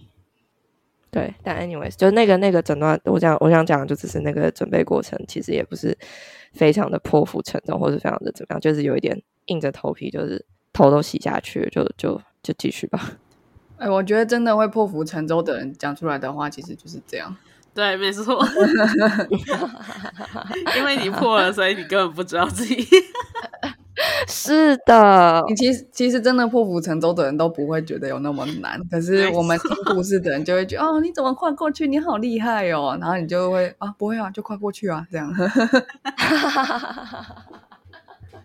[1.10, 5.96] 对，但 anyways，就那个那个诊断，我想我想讲的就只是那个准备过程，其实也不是
[6.52, 13.18] 非常的破釜沉舟，或是非常的怎么样，就是有一点硬着头皮，就是头都洗下去，就就就继续吧。
[13.78, 17.36] 哎，我觉得真的会破釜沉舟的人讲出来的话，其实就是这样。
[17.74, 18.38] 对，没错，
[20.76, 22.86] 因为你破了，所以你根本不知道自己。
[24.26, 31.86] 是的，你其实其实真的破釜沉舟的人都不会觉得有那么难，可是我们听故事的人就会觉得哦，你怎么跨过去？
[31.86, 32.96] 你好厉害哦！
[33.00, 35.30] 然后你就会啊，不会啊，就跨过去啊，这样。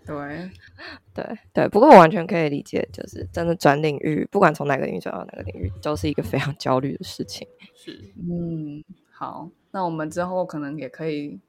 [0.06, 0.50] 对，
[1.14, 7.48] 对对，不过我完全可以理解，就是真的转领域，不管从哪个领域转到哪个领域，都是一个非常焦虑的事情。
[7.76, 11.40] 是，嗯，好，那我们之后可能也可以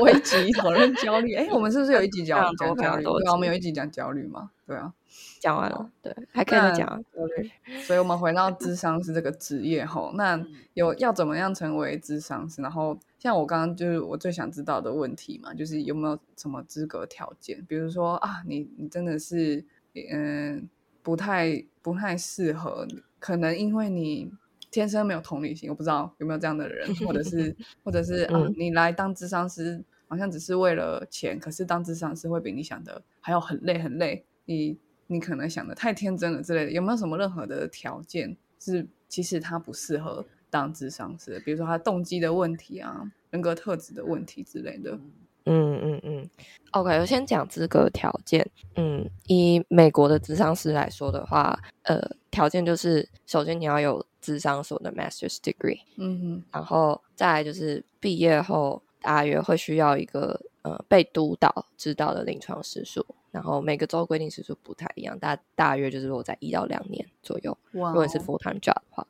[0.00, 1.34] 微集讨论焦虑。
[1.34, 3.04] 哎，我们是不是有一集 讲讲焦虑？
[3.04, 4.50] 对啊，我们有一集讲焦虑嘛？
[4.66, 4.92] 对啊。
[5.38, 7.50] 讲完了，对，还可以讲啊焦虑。
[7.84, 12.62] 所以，我们回到智商是这个职业后，那有要怎么样成为智商师？
[12.62, 17.62] 然后，像我刚刚就是我最想知道的问题嘛，就是有没有什么资格条件？
[17.68, 19.64] 比如说啊，你你真的是
[20.10, 20.68] 嗯
[21.02, 22.88] 不太不太适合，
[23.20, 24.32] 可能因为你
[24.74, 34.76] 天生没有同理心，我不知道有没有这样的人，或者是 或者是啊嗯，你来当智商师好像只是为了钱，可是当智商师会比你想的还要很累很累，你。
[35.06, 41.40] 你可能想的太天真了之类的，有没有什么任何的条件是其实他不适合当智商师的？
[41.40, 44.98] 比如说他动机的问题啊，人格特质的问题之类的。
[45.44, 46.30] 嗯嗯嗯
[46.70, 48.50] ，OK，我先讲资格条件。
[48.76, 52.00] 嗯，以美国的智商师来说的话，呃，
[52.30, 67.56] 条件就是首先你要有智商所的 Master's Degree，嗯哼然后再来就是毕业后大约会需要一个呃被督导指导的临床时数，然后每个州规定时数不太一样，大大约就是落在一到两年左右。
[67.70, 69.06] 如果你是 full time job 的话，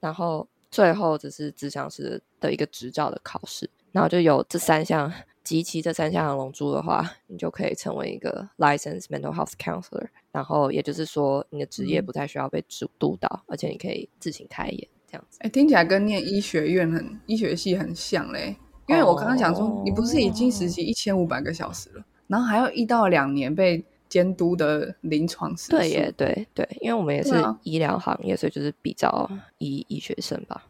[0.00, 5.10] 然后最后只是智商师的一个执照的考试，然后就有这三项
[5.48, 10.06] 集齐这三项龙珠的话，你就可以成为一个 licensed mental health counselor。
[10.30, 15.38] 然后也就是说，你的职业嗯不太需要被主督导，而且你可以自行开业这样子。
[15.40, 18.54] 哎，听起来跟念医学院很医学系很像嘞。
[18.88, 27.32] 因为我刚刚想说，你不是已经实习一千五百个小时了，然后还有一到两年被监督的临床实习对耶，对对，因为我们也是
[27.62, 30.62] 医疗行业，所以就是比较医医学生吧。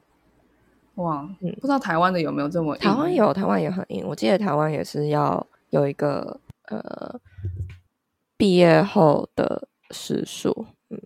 [0.98, 4.04] 哇，嗯不知道台湾的有没有这么硬台湾有，台湾也很硬。
[4.06, 7.20] 我记得台湾也是要有一个呃
[8.36, 11.00] 毕业后的时数，嗯。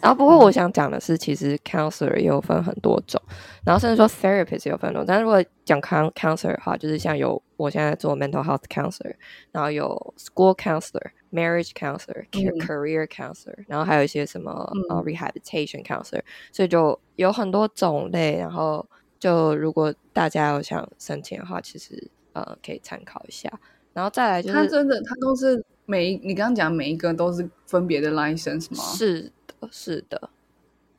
[0.00, 3.20] 然后不过我想讲的是，其实 counselor 也有分很多种，
[3.64, 5.04] 然后甚至说 therapist 也有分很多。
[5.04, 9.14] 但是如果讲 coun counselor 的话，就是像有我现在做 mental health counselor，
[9.50, 14.52] 然后有 school counselor、marriage counselor、嗯 career counselor，然后还有一些什么
[14.88, 16.22] 呃嗯 rehabilitation counselor，
[16.52, 18.38] 所以就有很多种类。
[18.38, 18.88] 然后
[19.18, 23.50] 就如果大家有想申请的话，其实呃可以参考一下。
[23.92, 28.82] 然后再来就是他真的，他都是每一你刚刚讲每一个都是分别的 license 吗？
[28.82, 30.30] 是的，是的。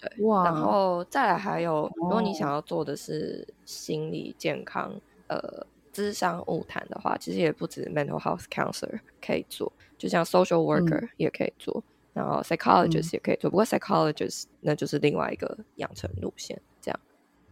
[0.01, 4.93] 对哇，然后再来还有，如果你哦想要做的是心理健康，
[5.27, 13.49] 呃，智商物谈的话，其实也不止 mental health counselor 可以做，就像 social worker 也可以做，然后 psychologist 也可以做。
[13.49, 16.61] 不过 psychologist 那就是另外一个养成路线。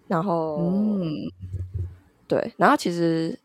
[0.08, 1.32] 然后，嗯，
[2.28, 3.38] 对，然后其实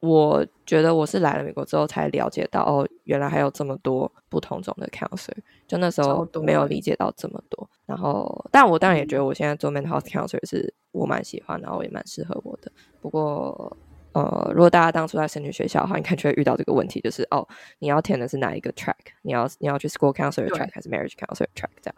[0.00, 7.68] 我觉得我是来了美国之后才了解到，哦，原来还有这么多不同种的 counselor，就那时超候没有理解到这么多。
[7.86, 12.70] 然后，但我当然也觉嗯得我现在做 mental health counselor 是我蛮喜欢，然后也蛮适合我的。
[13.00, 13.76] 不过，
[14.12, 17.46] 呃，如果大家当初在申请学校的话，你看就会遇到这个问题，就是哦，
[17.78, 18.94] 你要填的是哪一个 track？
[19.22, 21.70] 你要你要去 school counselor track 还是 marriage counselor track？
[21.82, 21.94] 这样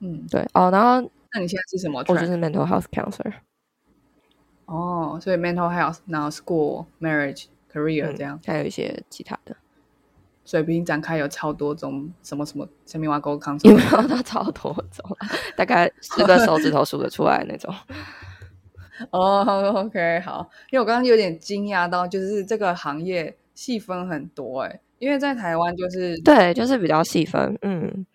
[0.00, 0.70] 嗯，对哦。
[0.70, 3.32] 然后那你现在是什么我就是 mental health counselor，
[4.66, 9.56] 哦，所以 mental health，然后 school、marriage、career 嗯这样，还有一些其他的。
[10.44, 15.28] 水平展开有超多种什么什么生命挖沟康有没有到超多种啊？
[15.54, 17.74] 大概十个手指头数得出来那种。
[19.12, 27.56] 哦，OK，好，因为我刚刚有点惊讶到，就是这个行业细分很多哎，因为在台湾就是对，就是比较细分。
[27.60, 28.06] 嗯，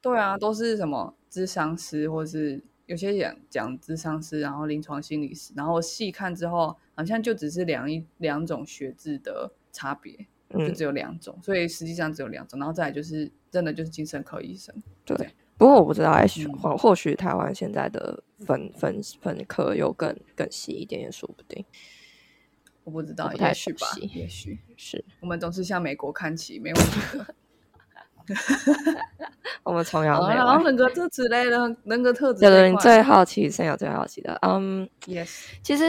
[0.00, 10.12] 对啊，都是什么智商师或是有些讲讲智商师，然后临床心理师，然后细看之后，好像就只是两一两种学制的差别，
[10.50, 14.74] 就嗯只有两种，所以实际上只有两种，然后再来就是真的就是精神科医生。
[15.04, 15.16] 对。
[15.58, 16.18] 不过我不知道，
[16.58, 21.62] 或或许台湾现在的分分分科又更更细一点，也说不定。
[22.82, 27.34] 我不知道，也许吧，也许是我们总是向美国看齐，没问题的。
[29.64, 30.64] 我们崇洋媚然后外。
[30.64, 35.84] 人格特质类的人格特质对对，你这一块最好奇，生有最好奇的，嗯，yes，其实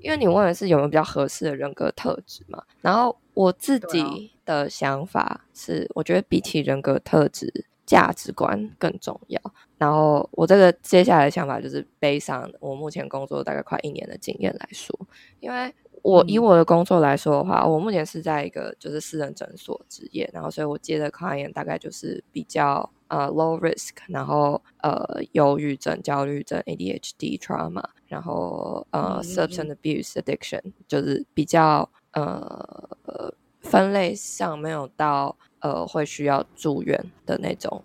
[0.00, 9.40] 因为你问的是有没有比较合适的人格特质嘛，然后我自己的想法是，我觉得比起人格特质，价值观更重要。
[9.78, 14.94] 然后我这个接下来的想法就是背上我目前工作大概快一年的经验来说，
[15.40, 16.42] 因为我以嗯。
[16.42, 37.84] 我的工作来说的话，我目前是在一个就是私人诊所职业，然后所以我接的 client 大概就是比较呃 low risk，然后呃忧郁症、焦虑症、ADHD、trauma，然后呃 substance abuse addiction，就是比较呃呃分类上没有到呃会需要住院的那种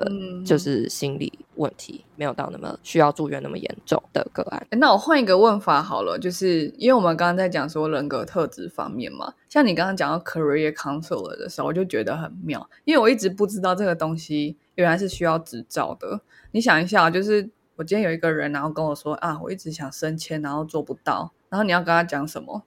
[0.00, 4.66] 的，嗯就是心理问题没有到那么需要住院那么严重的个案。
[4.70, 16.20] 诶那我换一个问法好了，就是因为我们刚刚在讲说人格特质方面嘛，像你刚刚讲到 career counselor 的时候，我就觉得很妙，因为我一直不知道这个东西原来是需要执照的。
[16.52, 22.62] 你想一下，就是我今天有一个人，然后跟我说啊，我一直想升迁，然后做不到，然后你要跟他讲什么？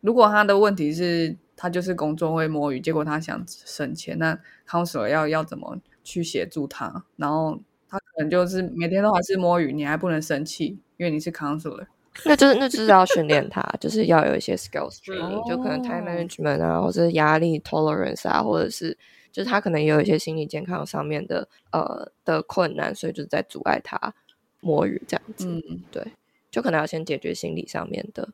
[0.00, 7.04] 如果他的问题是他就是工作会摸鱼，结果他想升迁，那 counselor 要要怎么去协助他？
[7.16, 11.86] 然后他可能就是每天都还是摸鱼，你还不能生气，因为你是 counselor。
[12.24, 18.96] 那就是那就是要训练他，就是要有一些 skills training，、就可能 time 哦 management 啊，或者是压力 tolerance 啊，或者是
[19.32, 24.14] 就是他可能也有一些心理健康上面的呃的困难，所以就是在阻碍他
[24.60, 25.48] 摸鱼这样子。
[25.48, 26.06] 嗯，对，
[26.52, 28.28] 就可能要先解决心理上面的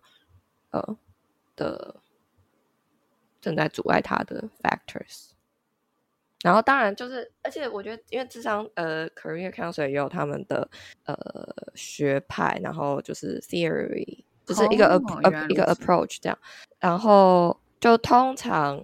[0.72, 0.98] 呃
[1.56, 1.96] 的
[3.40, 5.30] 正在阻碍他的 factors。
[6.42, 10.68] 然后当然就是，而且我觉得，因为智商呃，career counselor 也有他们的
[11.04, 11.16] 呃
[11.74, 16.38] 学派，然后就是 theory，就是一个、哦 ap- 原来一个 approach 这样。
[16.78, 18.82] 然后就通常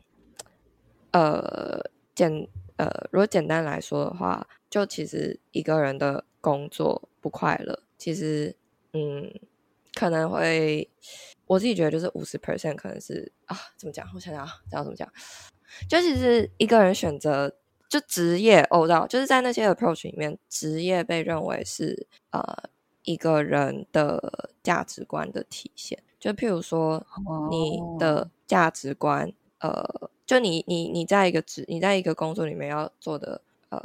[1.12, 1.80] 呃
[2.14, 2.46] 简
[2.76, 8.54] 呃，如果简单来说的话，就其实一个人的工作不快乐，其实
[8.92, 9.32] 嗯
[9.94, 10.90] 可能会
[11.46, 14.06] 我自己觉得就是五十 percent 可能是啊，怎么讲？
[14.14, 15.10] 我想想啊，这样怎么讲？
[15.88, 17.54] 就其实一个人选择
[17.88, 22.42] 就职业，哦，到，就是在那些 approach 里面，职业被认为是呃
[23.04, 26.02] 一个人的价值观的体现。
[26.18, 27.06] 就譬如说，
[27.50, 33.80] 你哦的价值观，呃，就你你你在一个职，你在一个工作里面要做的呃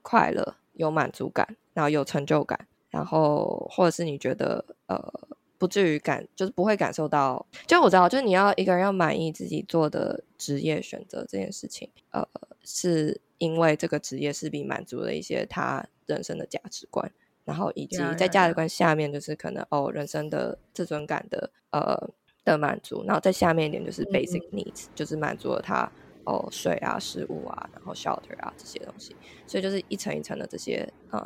[0.00, 5.12] 快乐、有满足感，然后有成就感，然后或者是你觉得呃
[5.58, 12.26] 不至于感，就是不会感受到，就我知道，就是你要一个人要满意自己做的职业选择这件事情，呃，
[12.64, 17.10] 是因为这个职业势必满足了一些他人生的价值观。
[17.44, 21.96] 然后以及在价值观下面，就是可能哦人生的自尊感的呃
[22.44, 25.90] 的满足，然后在下面一点就是嗯 basic needs，、就是满足了他
[26.24, 31.22] 哦水啊、食物啊，然后 shelter 啊这些东西，所以就是一层一层的这些呃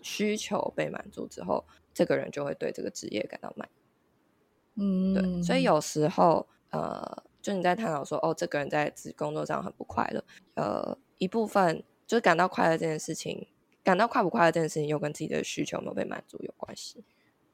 [0.00, 1.64] 需求被满足之后，
[1.94, 4.82] 这个人就会对这个职业感到满意。
[4.82, 10.24] 嗯，对，所以有时候呃，就你在探讨说，哦，这个人在职工作上很不快乐，
[10.54, 13.46] 呃，一部分就是感到快乐这件事情，
[13.84, 17.04] 感到快不快乐这件事情，又跟自己的需求有没有被满足有关系。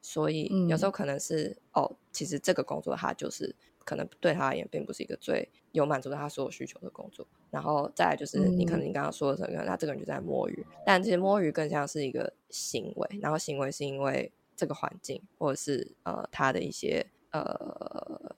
[0.00, 3.54] 所以有时候嗯可能是、哦，其实这个工作它就是
[3.84, 7.26] 可能对他而言并不是一个最有满足他所有需求的工作。
[7.50, 8.88] 然后再来就是你可能嗯。
[8.88, 18.36] 你刚刚说的，可能他这个人就在摸鱼，但其实摸鱼更像是一个行为，然后行为是因为这个环境或者是呃他的一些呃，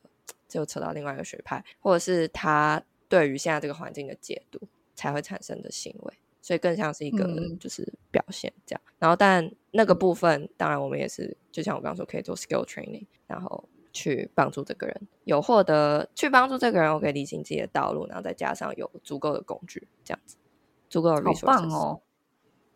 [0.48, 4.60] 就扯到另外一个学派，或者是他对于现在这个环境的解读
[4.94, 6.14] 才会产生的行为。
[6.40, 7.56] 所以更像是一个嗯。
[7.60, 20.36] 就是表现这样，然后但那个部分当然我们也是，就像我刚刚说，可以做 skill training，然后去帮助这个人有获得，去帮助这个人，我可以理清自己的道路，然后再加上有足够的工具，这样子，
[20.88, 21.46] 足够的好 resources。
[21.46, 22.00] 棒哦！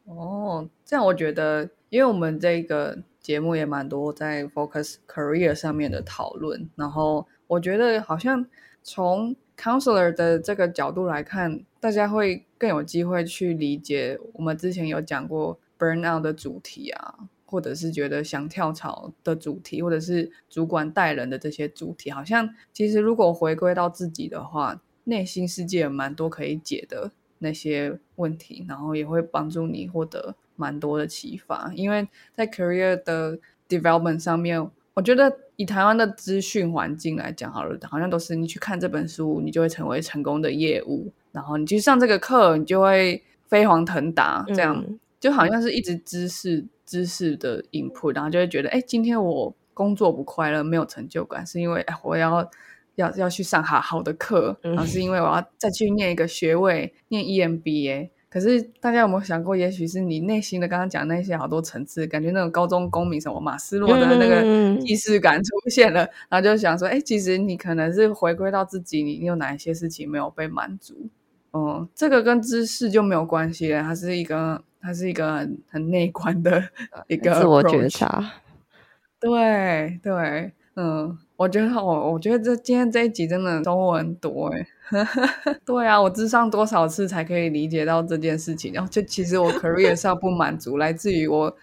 [0.05, 8.47] 哦，这样我觉得，因为我们这个节目也蛮多在 focus career 上面的讨论，然后我觉得好像
[8.85, 33.38] 从 counselor 的这个角度来看，大家会更有机会去理解我们之前有讲过 burnout 的主题啊，或者是觉得想跳槽的主题，或者是主管带人的这些主题，好像其实如果回归到自己的话，内心世界有蛮多可以解的那些问题，然后也会帮助你获得蛮多的启发，因为在 career 的
[33.68, 44.99] development 上面，我觉得以台湾的资讯环境来讲，好了，好像都是你去看这本书，你就会成为成功的业务，然后你去上这个课，你就会飞黄腾达，这样、嗯。
[45.18, 52.49] 就好像是一直知识知识的 input，然后就会觉得，哎，今天我工作不快乐，没有成就感，是因为哎我要。
[52.97, 58.09] 要要去上好好的课，嗯然后是因为我要再去念一个学位，念 E EMBA。
[58.30, 70.95] 可是大家有没有想过，也许是你内心的刚刚讲那些好多层次，感觉那种高中公民什么马斯洛的那个嗯既视感出现了，然后就想说，哎，其实你可能是回归到自己，你你有哪一些事情没有被满足？
[71.53, 76.62] 嗯，这个跟知识就没有关系了，它是一个它是一个很很内观的
[77.09, 78.32] 一个自我觉察。
[79.18, 84.66] 对对，嗯，我觉得我我觉得这今天这一集真的收获很多哎。
[85.66, 88.72] 对啊，我智商多少次才可以理解到这件事情？
[88.72, 91.57] 然后就其实我 career 上不满足，来自于我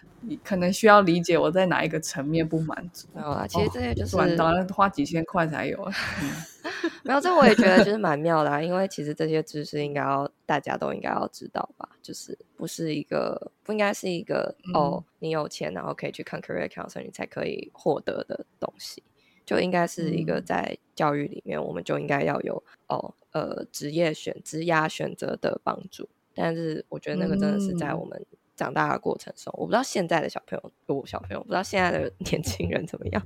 [0.43, 3.07] 可能需要理解我在哪一个层面不满足。
[3.13, 5.77] 没有啦，其实这些就是、当然花几千块才有。
[7.03, 14.73] 没有，这我也觉得就是蛮妙的、啊，因为其实这些知识应该要大家都应该要知道吧，就是不是一个不应该是一个、嗯。
[14.73, 19.03] 哦，你有钱然后可以去看 career counselor 你才可以获得的东西，
[19.45, 20.45] 就应该是一个嗯。
[20.45, 27.99] 在教育里面我们就应该要有哦呃职业选职涯选择的帮助，但是我觉得那个真的是在嗯。
[27.99, 28.25] 我们
[28.55, 33.21] 长大的过程中，我不知道现在的小朋友，我小朋友不知道现在的 年轻人怎么样，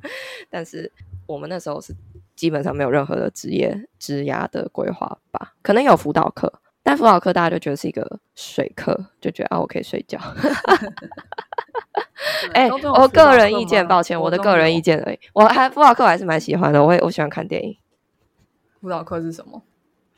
[0.49, 0.91] 但是
[1.25, 1.95] 我们那时候是
[2.35, 6.51] 基本上没有任何的职业职涯的规划吧，可能有辅导课，
[6.83, 10.19] 但辅导课大家就觉得是一个水课，就觉得啊我可以睡觉。
[12.53, 15.19] 哎、我个人意见，抱歉，我的个人意见而已。
[15.33, 17.77] 我还辅导课我还是蛮喜欢的，我也我喜欢看电影。
[18.81, 19.61] 辅导课是什么？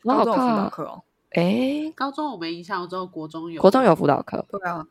[0.02, 1.02] 辅导课哦。
[1.30, 4.86] 哎，高中我没印象，我知道国中有，国中有辅导课对啊，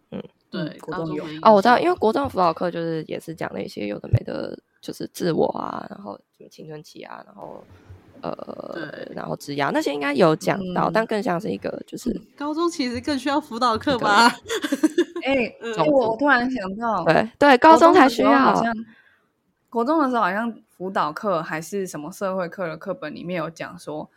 [0.50, 7.64] 对嗯，国中有哦，我知道，因为国中的辅导课就是也是讲了一些有的没的，就是自我啊，然后什么青春期啊，然后
[8.22, 8.32] 呃
[8.74, 14.28] 对，然后职涯那些应该有讲到，嗯但更像是一个就是高中其实更需要辅导课吧？
[15.26, 18.64] 哎、嗯哎我突然想到，对对，高中才需要好。
[18.64, 18.74] 像
[19.70, 24.10] 国中的时候好像辅导课还是什么社会课的课本里面有讲说，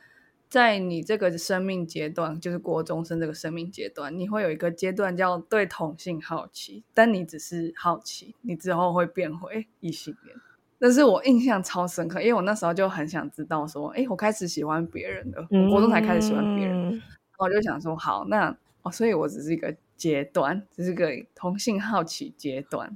[0.52, 10.36] 在你这个生命阶段，就是国中生这个生命阶段，你会有一个阶段叫对同性好奇，但你只是好奇，你之后会变回异性恋。
[10.78, 17.00] 但是我印象超深刻，因为我那时候就很想知道说，哎，我开始喜欢别人了，我国中才开始喜欢别人，嗯然
[17.38, 22.94] 后我就想说，好，那哦，所以我只是一个阶段，只是个同性好奇阶段。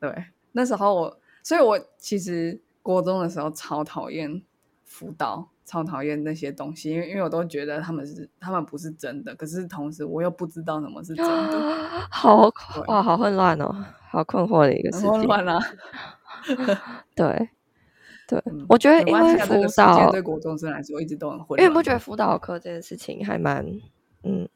[0.00, 4.42] 对，那时候我，所以我其实国中的时候超讨厌
[4.82, 11.74] 辅导，超讨厌那些东西，因为因为我都觉得他们是他们不是真的，可是同时我又不知道什么是真的，
[12.10, 15.10] 好对哇，好混乱哦，好困惑的一个事情。
[15.10, 15.58] 很混乱啊。
[17.16, 17.48] 对
[18.28, 21.60] 对嗯，我觉得因为辅导对国中生来说一直都很混乱。
[21.60, 23.66] 因为你不觉得辅导课这件事情还蛮，
[24.22, 24.48] 嗯，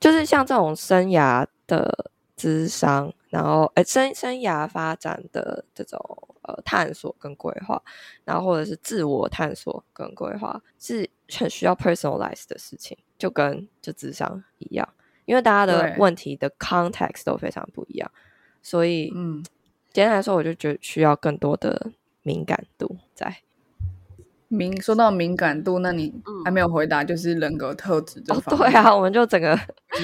[0.00, 5.98] 就是像这种生涯的智商，然后呃生生涯发展的这种
[6.42, 7.82] 呃探索跟规划，
[8.24, 14.88] 然后或者是自我探索跟规划，是很需要 personalize 的事情，就跟就智商一样，
[15.24, 18.08] 因为大家的问题的 context 都非常不一样，
[18.62, 19.44] 所以嗯，
[19.92, 21.90] 简单来说，我就觉得需要更多的
[22.22, 23.38] 敏感度在。
[24.46, 28.70] 敏说到敏感度，那你嗯还没有回答，就是人格特质这哦，方面。
[28.70, 29.56] 对啊，我们就整个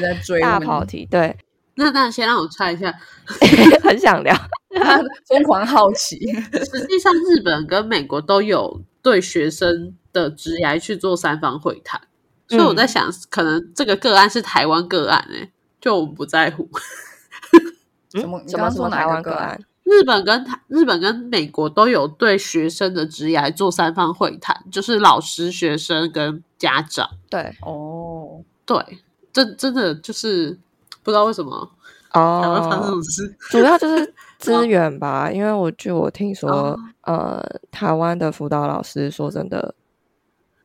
[0.02, 1.36] 在追大跑题，对，
[1.74, 2.92] 那那先让我猜一下，
[3.82, 4.34] 很想聊。
[4.74, 6.16] 他疯狂好奇。
[6.52, 12.00] 实际上日本跟美国都有对学生的职涯去做三方会谈，
[12.48, 15.50] 所以我在想，可能这个个案是台湾个案诶、
[15.80, 16.68] 就我们不在乎。
[18.12, 19.60] 什么你什么说哪台湾个案？
[19.82, 27.10] 日本跟台日本跟美国都有对学生的职涯做三方会谈，就是老师、学生跟家长。
[27.28, 28.98] 对哦，对，
[29.32, 30.56] 真真的就是
[31.10, 31.68] 不知道为什么
[32.12, 33.00] 哦。
[33.50, 39.74] 主要就是资源吧， 因为我据我听说哦，呃，台湾的辅导老师说真的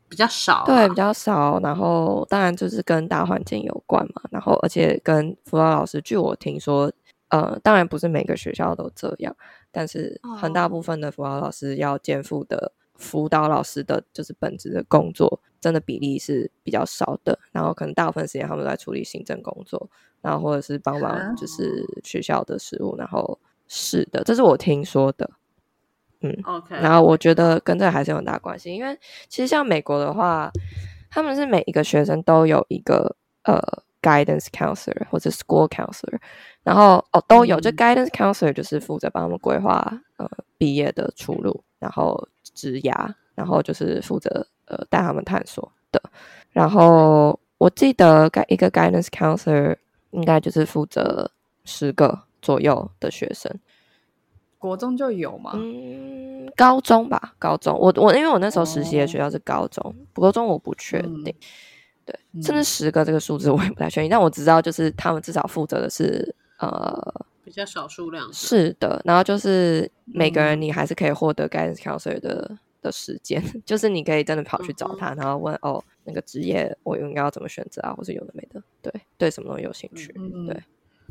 [0.07, 6.91] 比较少、啊，对比较少，然后当然就是跟大环境有关嘛，然后而且跟辅导老师，据我听说，
[7.29, 9.35] 呃，当然不是每个学校都这样，
[9.71, 19.89] 但是很大哦部分的辅导老师要肩负的辅导老师的就是本职的工作，真的比例是比较少的，然后可能大部分时间他们都在处理行政工作，
[20.21, 25.29] 然后或者是帮啊忙就是学校的事务，然后是的，这是我听说的。
[26.21, 30.49] 嗯 OK，然后我觉得跟这还是有很大关系，因为其实像美国的话，
[31.11, 33.61] 他们是每一个学生都有一个呃
[34.01, 36.17] guidance counselor 或者 school counselor，
[36.63, 37.59] 然后哦都有。
[37.59, 40.27] 就嗯 guidance counselor 就是负责帮他们规划呃
[40.57, 46.01] 毕业的出路，然后职涯，然后就是负责呃带他们探索的。
[46.51, 49.75] 然后我记得该一个 guidance counselor
[50.11, 51.29] 应该就是负责
[51.65, 53.53] 十个左右的学生。
[54.57, 55.51] 国中就有嘛？
[55.53, 57.77] 嗯，高中吧，高中。
[57.77, 61.35] 我我因为我那时候实习的哦学校是高中，不过中我不确嗯定。
[62.03, 70.61] 对，嗯甚至十个这个数字我也不太确定，但我知道就是他们至少负责的是呃比较少数量，是的，然后就是每个人嗯。
[70.63, 80.63] 你还是可以获得 guidance counselor 的的时间， 就是你可以真的跑去找他，然后问哦那个职业我应该要怎么选择啊，或是有的没的，对对什么东西有兴趣，嗯对。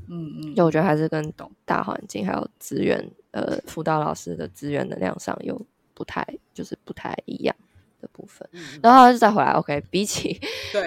[0.07, 5.59] 嗯嗯，就我觉得还是跟懂大环境还有资源，呃，辅导老师的资源能量上有
[5.95, 7.57] 不太，就是不太一样
[8.05, 8.47] 的部分。
[8.53, 10.39] 嗯然后就再回来，OK， 比起，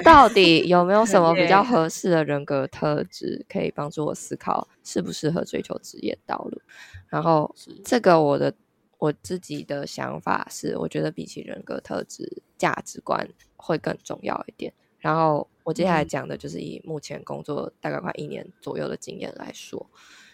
[0.04, 6.62] 到底有没有什么比较 合适的人格特质，可以帮助我思考适不适合追求职业道路？
[7.10, 7.54] 然后
[7.84, 8.54] 这个我的
[9.00, 14.72] 我自己的想法是，我觉得比起人格特质，价值观会更重要一点。
[15.00, 16.08] 然后我接下来嗯。
[16.08, 19.86] 讲的就是以目前工作大概快一年左右的经验来说，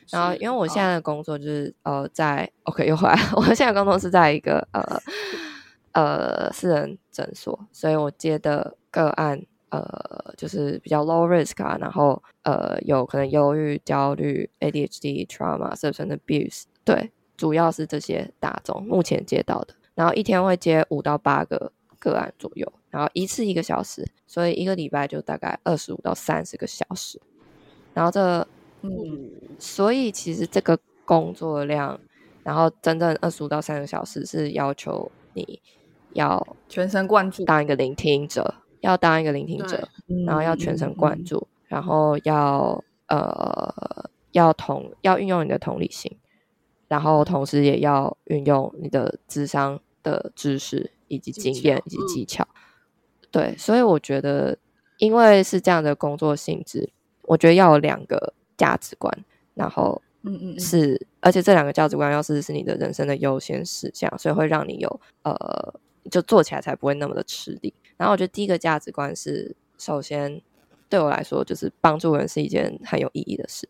[0.09, 4.81] 然后因为我现在的工作就是呃在 OK 又回来了，我现在的工作是在一个呃
[5.93, 27.21] 呃私人诊所，所以我接的个案呃就是比较 low risk 啊，然后呃有可能忧郁、焦虑、ADHD、trauma、substance abuse，对，主要是这些大众目前接到的，然后一天会接五到八个个案左右，然后一次一个小时，所以一个礼拜就大概二十五到三十个小时，
[27.93, 28.21] 然后这
[28.81, 28.89] 嗯。
[29.05, 31.97] 嗯所以其实这个工作量，
[32.43, 35.61] 然后真正二十五到三个小时是要求你
[36.14, 39.88] 要全神贯注，当一个聆听者，要当一个聆听者，
[40.26, 46.16] 然后要全神贯嗯，注，然后要呃要同要运用你的同理心，
[46.88, 52.47] 然后同时也要运用你的智商的知识以及技经验以及巧嗯技巧。
[53.32, 54.57] 对，所以我觉得，
[54.99, 56.91] 因为是这样的工作性质，
[57.24, 59.11] 我觉得要有两个价值观，
[59.55, 65.74] 然后嗯嗯嗯，是，而且这两个价值观要是是你的人生的优先事项，所以会让你有呃，
[66.09, 67.73] 就做起来才不会那么的吃力。
[67.97, 70.41] 然后我觉得第一个价值观是，首先
[70.89, 73.67] 对我来说，就是帮助人是一件很有意义的事。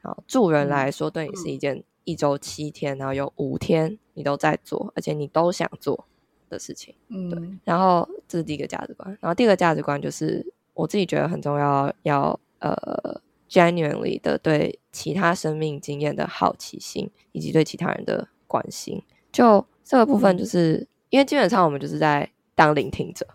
[0.00, 6.06] 然后助人嗯来说，对你是嗯一件一周七天，然后有五天你都在做，而且你都想做
[6.48, 6.94] 的事情。
[7.08, 19.02] 嗯对然后这是第一个价值观，然后第二个价值观就是我自己觉得很重要，要呃 genuinely 的对其他生命经验的好奇心，以及对其他人的关心。
[19.32, 23.26] 就这个部分，就是、因为基本上我们就是在当聆听者，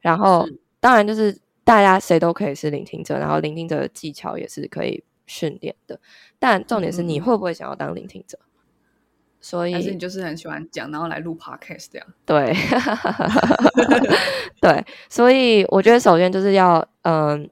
[0.00, 0.48] 然后
[0.80, 5.98] 当然就是大家谁都可以是聆听者，然后聆听者的技巧也是可以训练的，
[6.38, 7.22] 但重点是你嗯。
[7.22, 8.38] 会不会想要当聆听者？
[9.40, 12.54] 所以你就是很喜欢讲，然后来录 podcast 这样，对，
[14.58, 17.50] 对，所以我觉得首先就是要，嗯，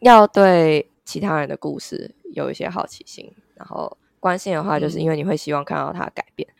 [0.00, 5.02] 要对其他人的故事有一些好奇心，然后关心的话，就是嗯。
[5.02, 6.57] 因为你会希望看到他改变，对，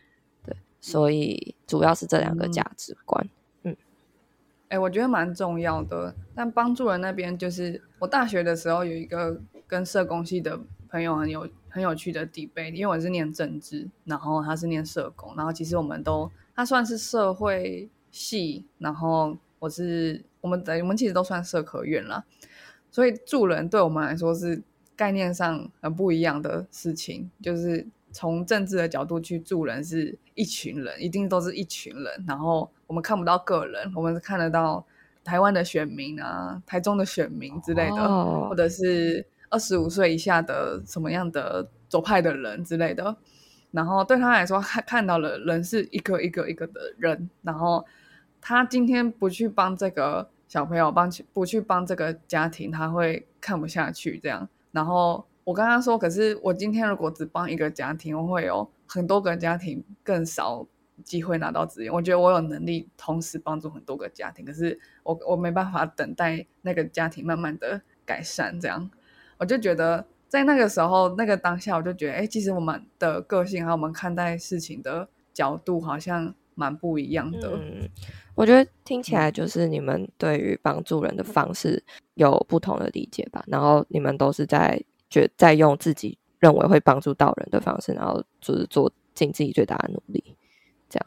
[0.91, 3.29] 所以主要是这两个嗯价值观。
[3.65, 3.77] 嗯
[4.69, 6.15] 哎、我觉得蛮重要的。
[6.35, 10.59] 但帮助人那边，就是我大学的时候有一个跟社工系的
[10.89, 22.25] 朋友很有很有趣的 debate，因为我是念政治，然后他是念社工，然后其实我们都他算是社会系，然后我是我们等我们其实都算社科院啦，
[22.91, 24.63] 所以助人对我们来说是
[24.97, 34.85] 概念上很不一样的事情，就是从政治的角度去助人是一群人，一定都是一群人，然后我们看不到个人，我们是看得到
[35.23, 43.17] 台湾的选民啊、台中的选民之类的，哦或者是二十五岁以下的什么样的左派的人之类的。
[43.71, 47.85] 然后对他来说，他看到了人是一个一个一个的人，然后
[48.41, 54.49] 他今天不去帮这个小朋友，帮去不去帮这个家庭，他会看不下去这样。
[54.73, 60.67] 然后我跟他说，可是我今天如果只帮一个家庭，我会有很多个家庭更少
[61.03, 61.91] 机会拿到资源。
[61.91, 68.91] 我觉得我有能力同时帮助很多个家庭，可是我我没办法等待那个家庭慢慢的改善，这样
[69.39, 77.53] 我就觉得在那个时候那个当下，我就觉得，哎，其实我们的个性还有我们看待事情的角度好像蛮不一样的。
[77.55, 77.89] 嗯，
[78.35, 81.83] 我觉得听起来就是你们对于帮助人的方式
[82.17, 90.37] 有不同的理解吧，然后你们都是在觉在用自己认为会帮助到人的方式，然后就是做尽自己最大的努力。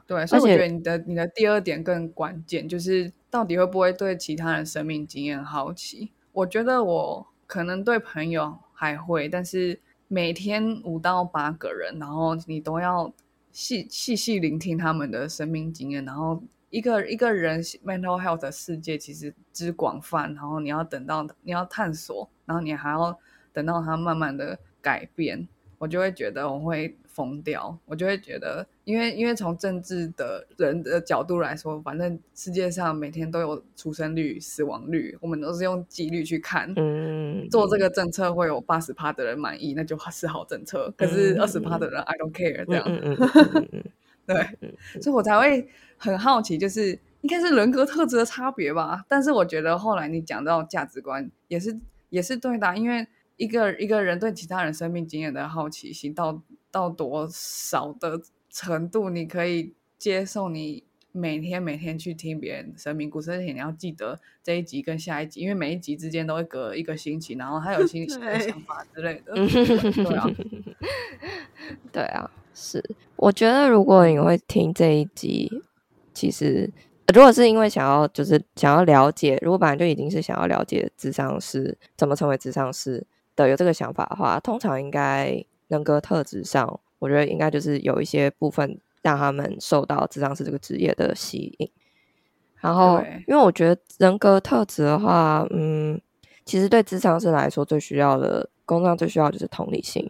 [0.06, 6.12] 对，所以我觉得你的你的第二点更关键，就是到底会不会对其他人生命经验好奇？
[6.34, 13.12] 我觉得我可能对朋友还会，但是每天五到八个人，然后你都要
[13.52, 23.18] 细细细聆听他们的生命经验，然后一个一个人 mental health 的世界其实之广泛，然后你要等到你要探索，然后你还要
[23.54, 25.48] 等到他慢慢的改变，
[25.78, 36.72] 我就会觉得我会疯掉，我就会觉得，因为因为从政治的人的角度来说，反正世界上每天都有出生率、死亡率，我们都是用几率去看。
[36.78, 40.94] 嗯，做这个政策会有八十趴的人满意，那就是好政策。
[40.98, 43.18] 可是二十趴的人 I don't care 这样，嗯嗯
[43.56, 43.84] 嗯嗯
[44.26, 49.04] 对，所以我才会很好奇，就是应该是人格特质的差别吧。
[49.10, 51.78] 但是我觉得后来你讲到价值观，也是
[52.10, 53.06] 也是对的啊，因为
[53.42, 56.40] 一个一个人对其他人生命经验的好奇心到
[56.70, 58.22] 到多少的
[58.52, 69.34] 程度，你可以接受你每天每天去听别人生命故事，而且你要记得这一集跟下一集，因为每一集之间都会隔一个星期，然后他有新 新的想法之类的。
[70.06, 70.30] 对啊，
[71.92, 72.84] 对啊，是。
[73.16, 75.52] 我觉得如果你会听这一集，
[76.14, 76.70] 其实
[77.12, 83.04] 如果是因为想要就是想要了解，如果本来就已经是想要了解智商师怎么成为智商师
[83.36, 91.70] 的有这个想法的话，通常应该人格特质上，我觉得应该就是有一些部分让他们受到智商师这个职业的吸引。
[92.60, 96.00] 然后，因为我觉得人格特质的话，嗯，
[96.46, 100.08] 其实对智商师来说最需要的工作上最需要就是同理心，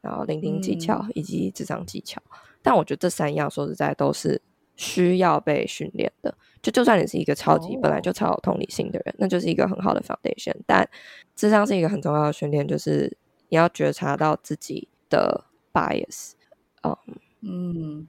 [0.00, 2.22] 然后聆听技巧以及智商技巧。
[2.62, 4.40] 但我觉得这三样说实在都是
[4.76, 6.32] 需要被训练的。
[6.62, 10.54] 就就算你是一个超级、本来哦就超有同理心的人，那就是一个很好的 foundation。
[10.66, 10.88] 但
[11.36, 13.16] 智商是一个很重要的训练，就是
[13.48, 16.32] 你要觉察到自己的 bias，
[16.82, 16.96] 嗯，
[17.42, 18.06] 嗯，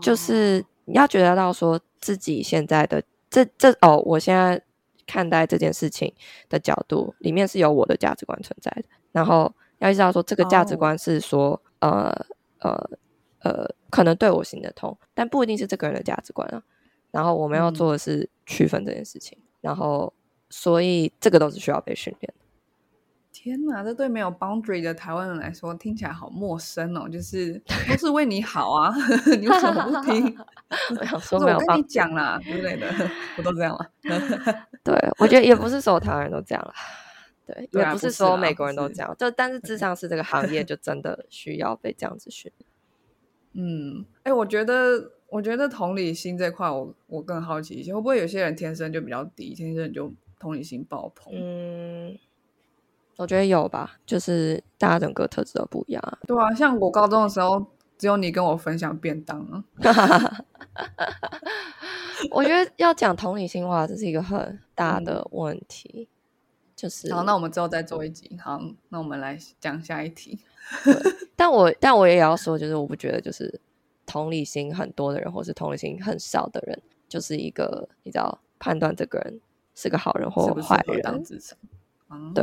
[0.00, 4.62] 就是你要觉察到说自己现在的这这哦，我现在
[5.06, 6.12] 看待这件事情
[6.48, 12.26] 的角度里面是有我的价值观存在的，然后要意识到说这个价值哦观是说、呃
[12.60, 12.90] 呃
[13.40, 16.62] 呃可能对我行得通，但不一定是这个人的价值观啊。
[17.10, 20.12] 然后我们要嗯做的是区分这件事情，然后
[20.50, 22.44] 所以这个都是需要被训练的。
[23.32, 27.08] 天哪，这对没有 boundary 的台湾人来说听起来好陌生哦。
[27.08, 28.92] 就是都是为你好啊，
[29.40, 30.36] 你为什么不听？
[30.98, 32.86] 我想说说我跟你讲啦之类的，
[33.36, 33.86] 不都这样吗？
[34.82, 36.74] 对我觉得也不是所有台湾人都这样啦。
[37.46, 42.68] 对，对啊也不是不是啦说每个不是人都这样，就但是智商是这个行业就真的需要被这样子训练。
[43.54, 51.32] 嗯，哎、我觉得，我觉得同理心这块我，我更好奇一些，会不会有些人天生就比较低，天生就同理心爆棚？
[51.34, 52.18] 嗯，
[53.16, 56.18] 我觉得有吧，就是大家整个特质都不一样啊。
[56.26, 57.64] 对啊，像我高中的时候，
[57.98, 59.64] 只有你跟我分享便当啊。
[62.32, 66.08] 我觉得要讲同理心的话，这是一个很大的问题。
[66.74, 68.36] 就是，好，那我们之后再做一集。
[68.40, 70.38] 好，那我们来讲下一题。
[71.36, 73.60] 但我但我也要说，就是我不觉得就是
[74.08, 79.40] 同理心很多的人，或是同理心很少的人，就是一个你知道判断这个人
[79.74, 81.24] 是个好人或坏人。
[82.10, 82.42] 嗯对，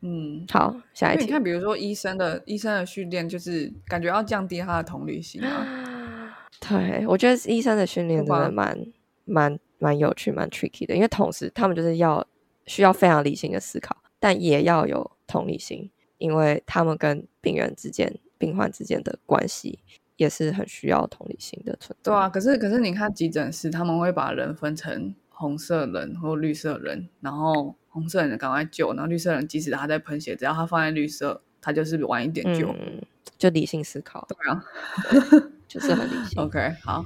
[0.00, 6.36] 嗯，好，下一题你看，比如说医生的医生的训练，就是感觉要降低他的同理心啊。
[6.60, 8.86] 对，我觉得医生的训练真的蛮
[9.24, 12.26] 蛮蛮有趣、蛮 tricky 的，因为同时他们就是要
[12.66, 19.78] 需要非常理性的思考，但也要有同理心，因为他们跟病人之间、病患之间的关系
[20.18, 22.10] 也是很需要同理心的存在。
[22.10, 32.68] 对啊，可是可是你看急诊室，他们会把人分成红色人或绿色人，然后红色人赶快救，然后绿色人即使他在喷血，只要他放在绿色，他就是晚一点救。
[32.68, 33.00] 嗯，
[33.38, 34.62] 就理性思考，对啊
[35.68, 36.42] 就是很理性。
[36.42, 37.04] ，OK，好，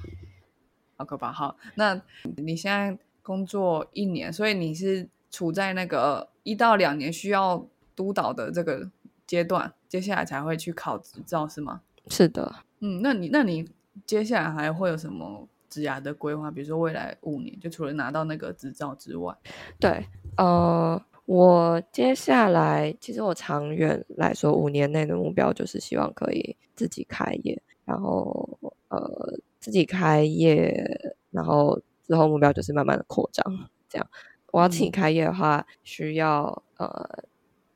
[0.97, 1.31] 好可怕。
[1.31, 2.01] 好，那
[2.37, 8.91] 你现在工作一年，所以你是处在那个一到两年需要督导的这个
[9.27, 11.83] 阶段，接下来才会去考执照是吗？
[12.09, 13.65] 是的，嗯，那你那你
[14.05, 16.51] 接下来还会有什么职涯的规划？
[16.51, 19.33] 比如说未来五年，就除了拿到那个执照之外，
[19.79, 20.05] 对，
[20.37, 28.59] 呃，我接下来其实我长远来说，五年内的目标就是希望可以自己开业，然后
[28.89, 33.45] 呃自己开业，然后之后目标就是慢慢的扩张。
[33.89, 34.07] 这样，
[34.51, 37.25] 我要自己嗯开业的话，需要呃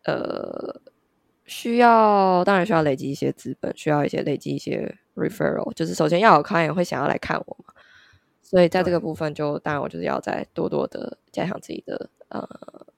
[0.02, 0.80] 呃
[1.46, 7.72] 需要当然需要累积一些资本，需要一些累积一些 referral，就是首先要有 client 会想要来看我嘛。
[8.42, 12.48] 所以在这个部分就，当然我就是要再多多的加强自己的呃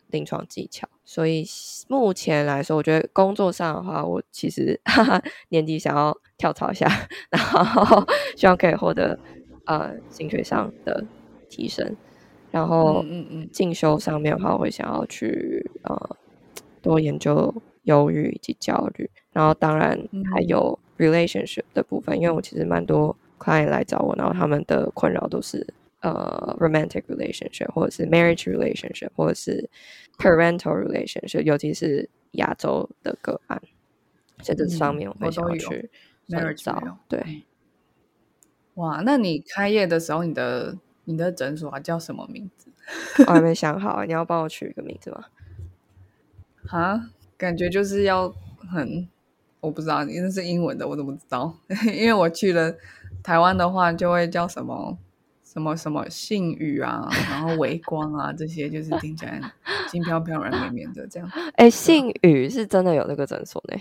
[0.09, 0.87] 临床技巧。
[1.05, 1.47] 所以
[1.89, 6.87] 目前来说，我觉得工作上的话，我其实哈 哈年底想要跳槽一下，
[7.31, 9.19] 然后 希望可以获得
[9.65, 11.03] 呃薪水上的
[11.49, 11.97] 提升，
[12.51, 13.49] 然后嗯嗯嗯。
[13.51, 16.17] 进修上面的话，我会想要去呃
[16.83, 17.55] 多研究
[17.89, 19.99] 忧郁以及焦虑，然后当然
[20.33, 25.67] 还有 relationship 的部分，因为我其实蛮多 client 来找我，然后他们的困扰都是
[26.01, 29.69] 呃 romantic relationship 或者是 marriage relationship 或者是
[30.19, 33.61] parental relationship，尤其是亚洲的个案，
[34.43, 35.91] 在这方面我会想要去
[36.57, 36.99] 找。
[37.09, 37.45] 对，
[38.75, 42.71] 哇，那你开业的时候，你的你的诊所叫什么名字？
[43.27, 45.25] 我还没 想好，你要帮我取一个名字吗？
[46.71, 48.29] 啊，感觉就是要
[48.69, 49.09] 很，
[49.61, 51.55] 我不知道，因为是英文的，我怎么知道？
[51.95, 52.75] 因为我去了
[53.23, 54.99] 台湾的话，就会叫什么
[55.45, 59.41] 什么什么信宇啊，然后微光啊，这些就是听起来
[59.89, 61.31] 轻飘飘、软绵绵的这样。
[61.55, 63.81] 哎，信宇是真的有那个诊所呢？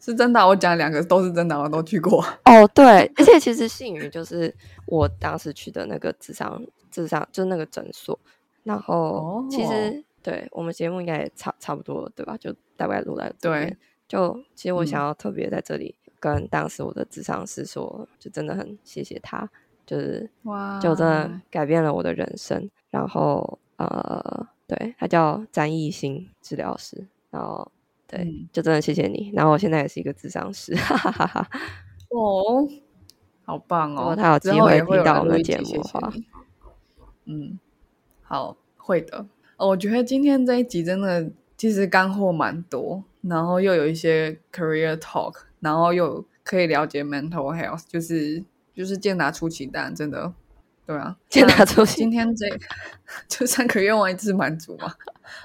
[0.00, 2.20] 是真的，我讲两个都是真的，我都去过。
[2.44, 4.52] 哦，对，而且其实信宇就是
[4.86, 8.18] 我当时去的那个智商智商，就是那个诊所，
[8.64, 10.02] 然后其实。
[10.22, 12.36] 对我们节目应该也差差不多，对吧？
[12.36, 13.76] 就大概录在对。
[14.08, 19.48] 就其实我想要特别在这里跟当时我的智商师说，就真的很谢谢他，
[19.86, 22.68] 就是哇，就真的改变了我的人生。
[22.90, 27.72] 然后呃，对他叫詹艺兴治疗师，然后
[28.06, 29.32] 对，就真的谢谢你。
[29.34, 31.50] 然后我现在也是一个智商师，哈哈哈哈
[32.10, 32.68] 哦，
[33.44, 34.00] 好棒哦！
[34.00, 36.12] 如果他有机会听到我们的节目的话，
[37.24, 37.58] 嗯，
[38.20, 39.24] 好，会的。
[39.66, 48.42] 我觉得今天这一集真的其实干货蛮多，然后又有一些 career talk，然后又可以了解 mental health，就是
[48.74, 50.34] 就是健达出奇蛋，真的，
[50.84, 51.98] 对啊，健达出奇。
[51.98, 52.46] 今天这
[53.28, 54.92] 就三个愿望一次满足嘛，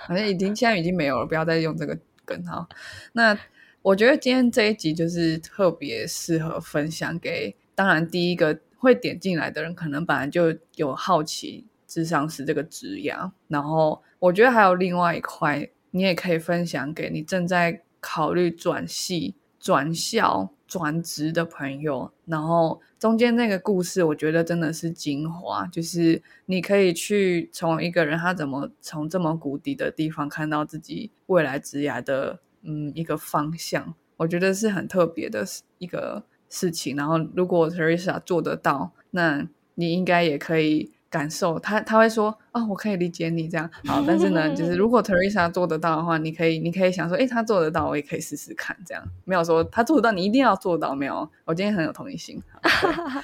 [0.07, 1.95] 好像已经现在已经没有了，不要再用这个
[2.25, 2.67] 梗哈。
[3.13, 3.37] 那
[3.83, 11.66] 我觉得今天这一集就是特别适合分享给，当然第一个会点进来的人，可能本来就有好奇。
[11.87, 13.15] 智商是这个职业，
[13.47, 22.11] 然后我觉得还有另外一块，你也可以分享给你正在考虑转系、转校、转职的朋友。
[22.25, 35.45] 然后中间那个故事，我觉得真的是精华，就是你可以去从一个人他怎么从这么谷底的地方看到自己未来职业的嗯一个方向，我觉得是很特别的
[35.77, 36.97] 一个事情。
[36.97, 40.91] 然后如果 Teresa 做得到，那你应该也可以。
[41.09, 44.03] 感受他，他会说哦，我可以理解你这样好。
[44.05, 48.75] 但是呢，就是如果 Teresa 做得到的话，你可以，你可以想说，哎，他做得到，我也可以试试看。
[48.85, 50.93] 这样没有说他做得到，你一定要做到。
[50.93, 52.41] 没有，我今天很有同理心。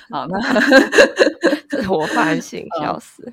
[0.09, 0.37] 好，那
[1.91, 3.31] 我反省， 笑死。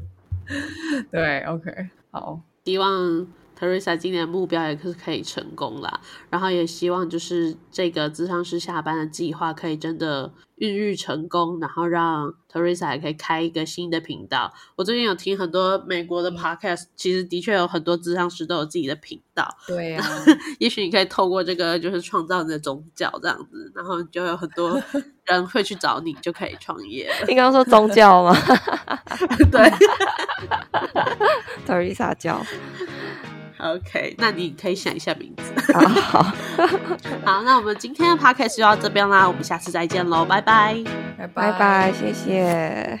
[1.10, 3.26] 对，OK，好，希望。
[3.60, 6.00] Teresa 今年的目标也是可以成功啦，
[6.30, 14.50] 然后也希望就是这个智商师下班的计划可以真的孕育成功，然后让 Teresa 也可以开一个新的频道。
[14.76, 19.46] 我最近有听很多美国的 Podcast，其实的确有很多智商师都有自己的频道。
[19.66, 20.02] 对呀，
[20.58, 24.82] 也许你可以透过这个就是创造你的宗教这样子，然后就有很多
[25.26, 27.12] 人会去找你，就可以创业。
[27.28, 28.34] 你刚刚说宗教吗？
[29.52, 29.70] 对，
[31.68, 32.42] Teresa 教。
[33.60, 35.72] OK，那你可以想一下名字。
[35.72, 36.22] 好，
[37.24, 40.82] 好，那我们今天的 Podcast 就到这边啦，我们下次再见喽，拜拜，
[41.34, 43.00] 拜拜，谢谢。